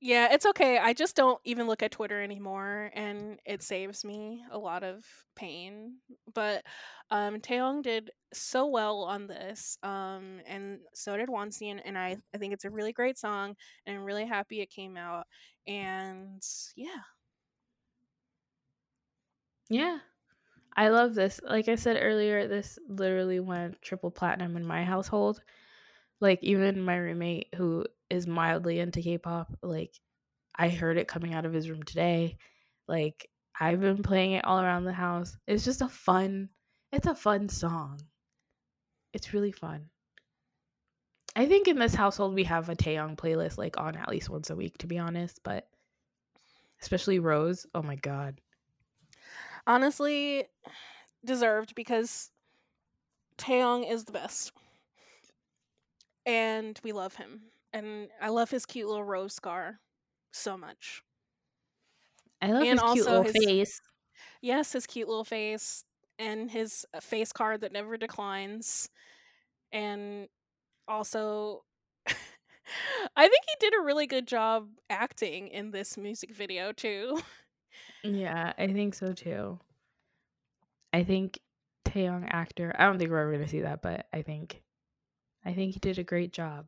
[0.00, 0.78] Yeah, it's okay.
[0.78, 5.04] I just don't even look at Twitter anymore, and it saves me a lot of
[5.34, 5.96] pain.
[6.34, 6.64] But
[7.10, 12.38] um, Taeyong did so well on this, um, and so did Wonstein, and I, I
[12.38, 13.56] think it's a really great song,
[13.86, 15.26] and I'm really happy it came out.
[15.66, 16.42] And
[16.76, 17.02] yeah,
[19.68, 19.98] Yeah.
[20.76, 21.40] I love this.
[21.42, 25.42] Like I said earlier, this literally went triple platinum in my household.
[26.20, 29.92] Like even my roommate who is mildly into K-pop, like
[30.54, 32.38] I heard it coming out of his room today.
[32.88, 33.28] Like
[33.58, 35.36] I've been playing it all around the house.
[35.46, 36.50] It's just a fun
[36.92, 38.00] it's a fun song.
[39.12, 39.90] It's really fun.
[41.34, 44.50] I think in this household we have a Taeyong playlist like on at least once
[44.50, 45.68] a week to be honest, but
[46.80, 47.66] especially Rose.
[47.74, 48.40] Oh my god.
[49.66, 50.46] Honestly,
[51.24, 52.30] deserved because
[53.38, 54.52] Taeyong is the best,
[56.24, 59.80] and we love him, and I love his cute little rose scar
[60.32, 61.02] so much.
[62.40, 63.80] I love And his cute little his- face.
[64.42, 65.84] Yes, his cute little face
[66.18, 68.88] and his uh, face card that never declines.
[69.72, 70.28] And
[70.88, 71.64] also
[73.16, 77.20] I think he did a really good job acting in this music video too.
[78.02, 79.58] Yeah, I think so too.
[80.92, 81.38] I think
[81.84, 82.74] Taeyong actor.
[82.78, 84.62] I don't think we're ever gonna see that, but I think,
[85.44, 86.66] I think he did a great job.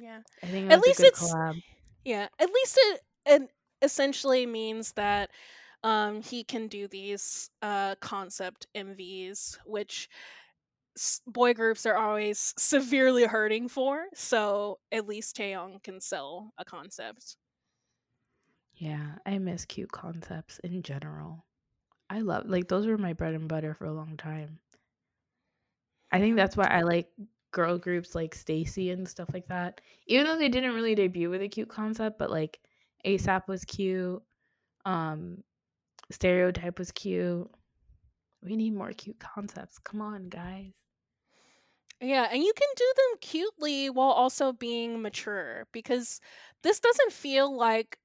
[0.00, 0.20] Yeah.
[0.42, 1.62] I think At least it's- collab.
[2.04, 3.50] Yeah, at least it, it
[3.82, 5.30] essentially means that
[5.82, 10.08] um he can do these uh concept MVs which
[10.96, 16.64] s- boy groups are always severely hurting for, so at least Taeyong can sell a
[16.64, 17.36] concept.
[18.80, 21.44] Yeah, I miss cute concepts in general.
[22.08, 24.58] I love like those were my bread and butter for a long time.
[26.10, 27.08] I think that's why I like
[27.52, 29.82] girl groups like STAYC and stuff like that.
[30.06, 32.58] Even though they didn't really debut with a cute concept, but like
[33.04, 34.22] ASAP was cute.
[34.86, 35.44] Um
[36.10, 37.50] Stereotype was cute.
[38.42, 39.78] We need more cute concepts.
[39.78, 40.72] Come on, guys.
[42.00, 46.18] Yeah, and you can do them cutely while also being mature because
[46.62, 47.98] this doesn't feel like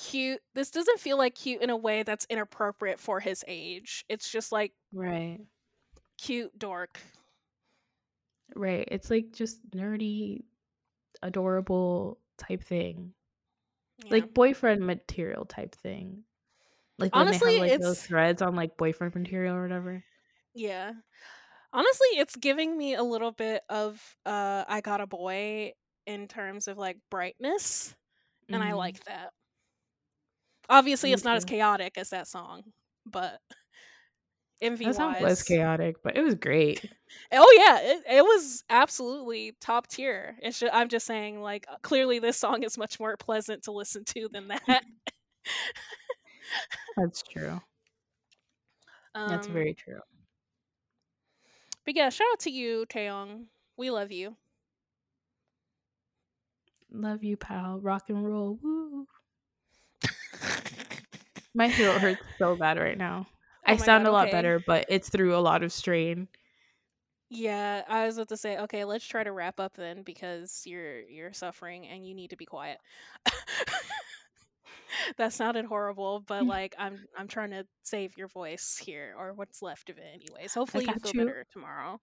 [0.00, 0.40] cute.
[0.54, 4.04] This doesn't feel like cute in a way that's inappropriate for his age.
[4.08, 5.40] It's just like Right.
[6.18, 7.00] cute dork.
[8.54, 8.88] Right.
[8.90, 10.42] It's like just nerdy,
[11.22, 13.12] adorable type thing.
[14.04, 14.12] Yeah.
[14.12, 16.24] Like boyfriend material type thing.
[16.98, 20.04] Like Honestly, have like those it's- threads on like boyfriend material or whatever.
[20.54, 20.92] Yeah.
[21.72, 25.72] Honestly, it's giving me a little bit of uh I got a boy
[26.06, 27.94] in terms of like brightness,
[28.48, 28.76] and I Mhm.
[28.78, 29.32] like that.
[30.68, 32.64] Obviously, it's not as chaotic as that song,
[33.06, 33.40] but
[34.62, 36.84] MV That song was chaotic, but it was great.
[37.32, 40.36] oh yeah, it, it was absolutely top tier.
[40.42, 43.72] It's just, I'm just saying, like uh, clearly this song is much more pleasant to
[43.72, 44.62] listen to than that.
[46.96, 47.60] That's true.
[49.14, 50.00] That's Um, very true.
[51.84, 53.44] But yeah, shout out to you, Taeyong.
[53.76, 54.36] We love you.
[56.90, 57.80] Love you, pal.
[57.80, 58.58] Rock and roll.
[58.62, 59.06] Woo.
[61.54, 63.26] My throat hurts so bad right now.
[63.66, 64.32] Oh I sound God, a lot okay.
[64.32, 66.28] better, but it's through a lot of strain.
[67.30, 71.00] Yeah, I was about to say, okay, let's try to wrap up then because you're
[71.02, 72.78] you're suffering and you need to be quiet.
[75.16, 79.62] that sounded horrible, but like I'm I'm trying to save your voice here or what's
[79.62, 80.54] left of it anyways.
[80.54, 81.26] Hopefully you feel you.
[81.26, 82.00] better tomorrow.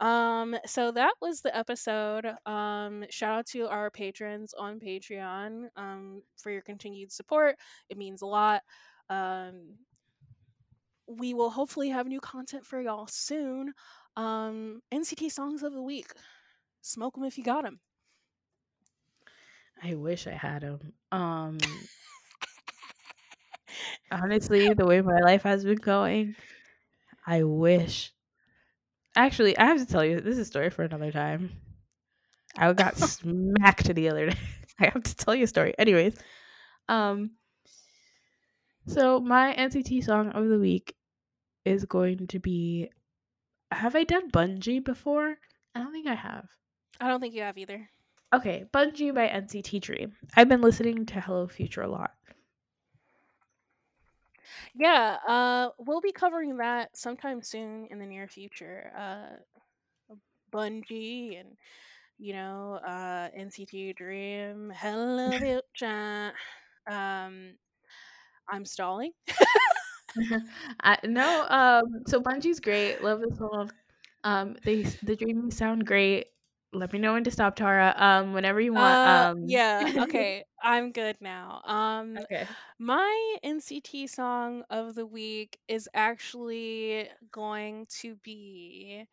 [0.00, 2.26] Um so that was the episode.
[2.46, 7.56] Um shout out to our patrons on Patreon um for your continued support.
[7.88, 8.62] It means a lot.
[9.08, 9.76] Um
[11.06, 13.72] we will hopefully have new content for y'all soon.
[14.16, 16.12] Um NCT songs of the week.
[16.80, 17.80] Smoke them if you got them.
[19.84, 20.92] I wish I had them.
[21.10, 21.58] Um
[24.10, 26.34] honestly, the way my life has been going,
[27.26, 28.12] I wish.
[29.16, 31.50] Actually, I have to tell you, this is a story for another time.
[32.56, 34.36] I got smacked the other day.
[34.78, 35.74] I have to tell you a story.
[35.78, 36.16] Anyways,
[36.88, 37.32] um
[38.86, 40.96] so my NCT song of the week
[41.64, 42.90] is going to be
[43.70, 45.36] Have I done Bungee before?
[45.74, 46.48] I don't think I have.
[47.00, 47.88] I don't think you have either.
[48.34, 50.14] Okay, Bungee by NCT Dream.
[50.36, 52.12] I've been listening to Hello Future a lot.
[54.74, 58.92] Yeah, uh, we'll be covering that sometime soon in the near future.
[58.96, 59.36] Uh,
[60.52, 61.56] Bungee and
[62.18, 66.32] you know, uh, NCT Dream, Hello Future.
[66.88, 67.54] Um,
[68.48, 69.12] I'm stalling.
[70.80, 73.02] I, no, um, so Bungee's great.
[73.02, 73.70] Love the song.
[74.24, 76.26] Um, they the dreams sound great.
[76.74, 77.94] Let me know when to stop, Tara.
[77.96, 78.94] Um, whenever you want.
[78.94, 81.60] Uh, um, yeah, okay, I'm good now.
[81.64, 82.46] Um, okay.
[82.78, 89.06] my NCT song of the week is actually going to be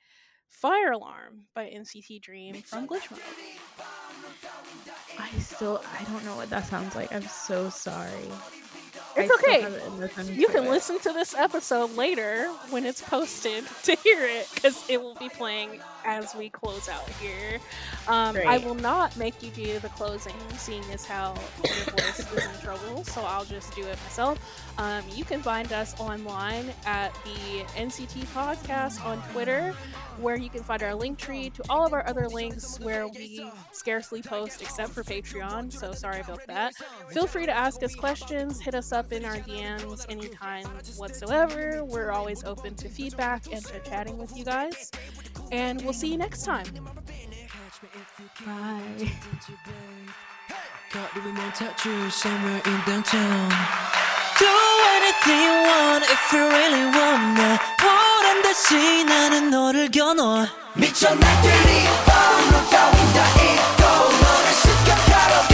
[0.47, 3.19] Fire Alarm by NCT Dream from Glitch Mode.
[5.17, 7.13] I still I don't know what that sounds like.
[7.13, 8.29] I'm so sorry.
[9.15, 10.33] It's I okay.
[10.33, 10.69] You can it.
[10.69, 15.29] listen to this episode later when it's posted to hear it because it will be
[15.29, 17.59] playing as we close out here.
[18.07, 22.45] Um, I will not make you do the closing, seeing as how your voice is
[22.45, 24.39] in trouble, so I'll just do it myself.
[24.77, 29.73] Um, you can find us online at the NCT Podcast on Twitter,
[30.19, 33.49] where you can find our link tree to all of our other links where we
[33.71, 36.73] scarcely post except for Patreon, so sorry about that.
[37.09, 40.65] Feel free to ask us questions, hit us up in our DMs anytime
[40.97, 41.83] whatsoever.
[41.83, 44.91] We're always open to feedback and to chatting with you guys.
[45.51, 46.64] And we'll see you next time.
[48.44, 49.10] Bye.
[50.92, 53.48] Got to be more tattoo somewhere in downtown.
[54.38, 54.46] Do
[54.96, 61.84] anything you want if you really want 나 보란 듯이 나는 너를 겨눠 미쳐 날뛰리
[62.04, 63.82] 밤로 따윈 다 잊고
[64.22, 65.47] 너를 습격하러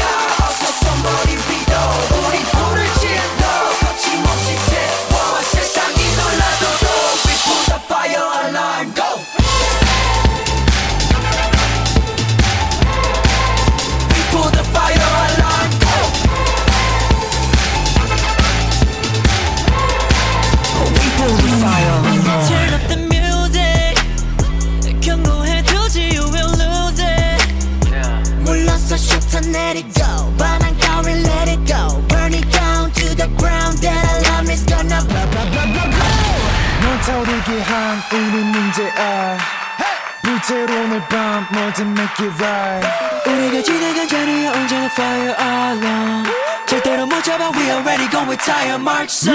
[40.94, 42.88] 오늘 밤 뭐든 make it right.
[43.26, 46.26] 우리가 지나간 자리에 언제나 fire alarm
[46.66, 49.34] 절대로 못 잡아 we already going with tire march son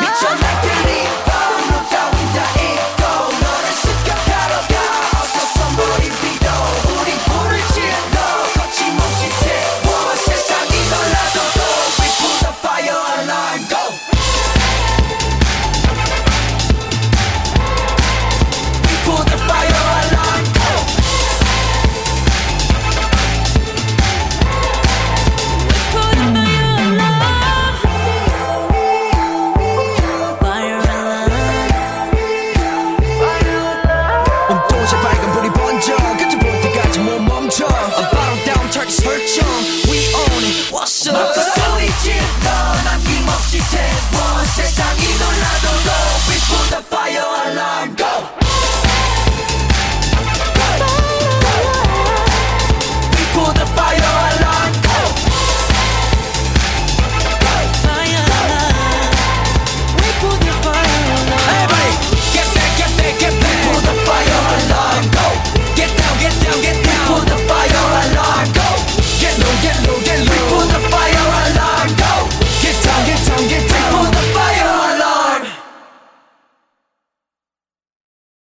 [0.00, 3.01] 미쳐 날뛰리 밤로 따윈 다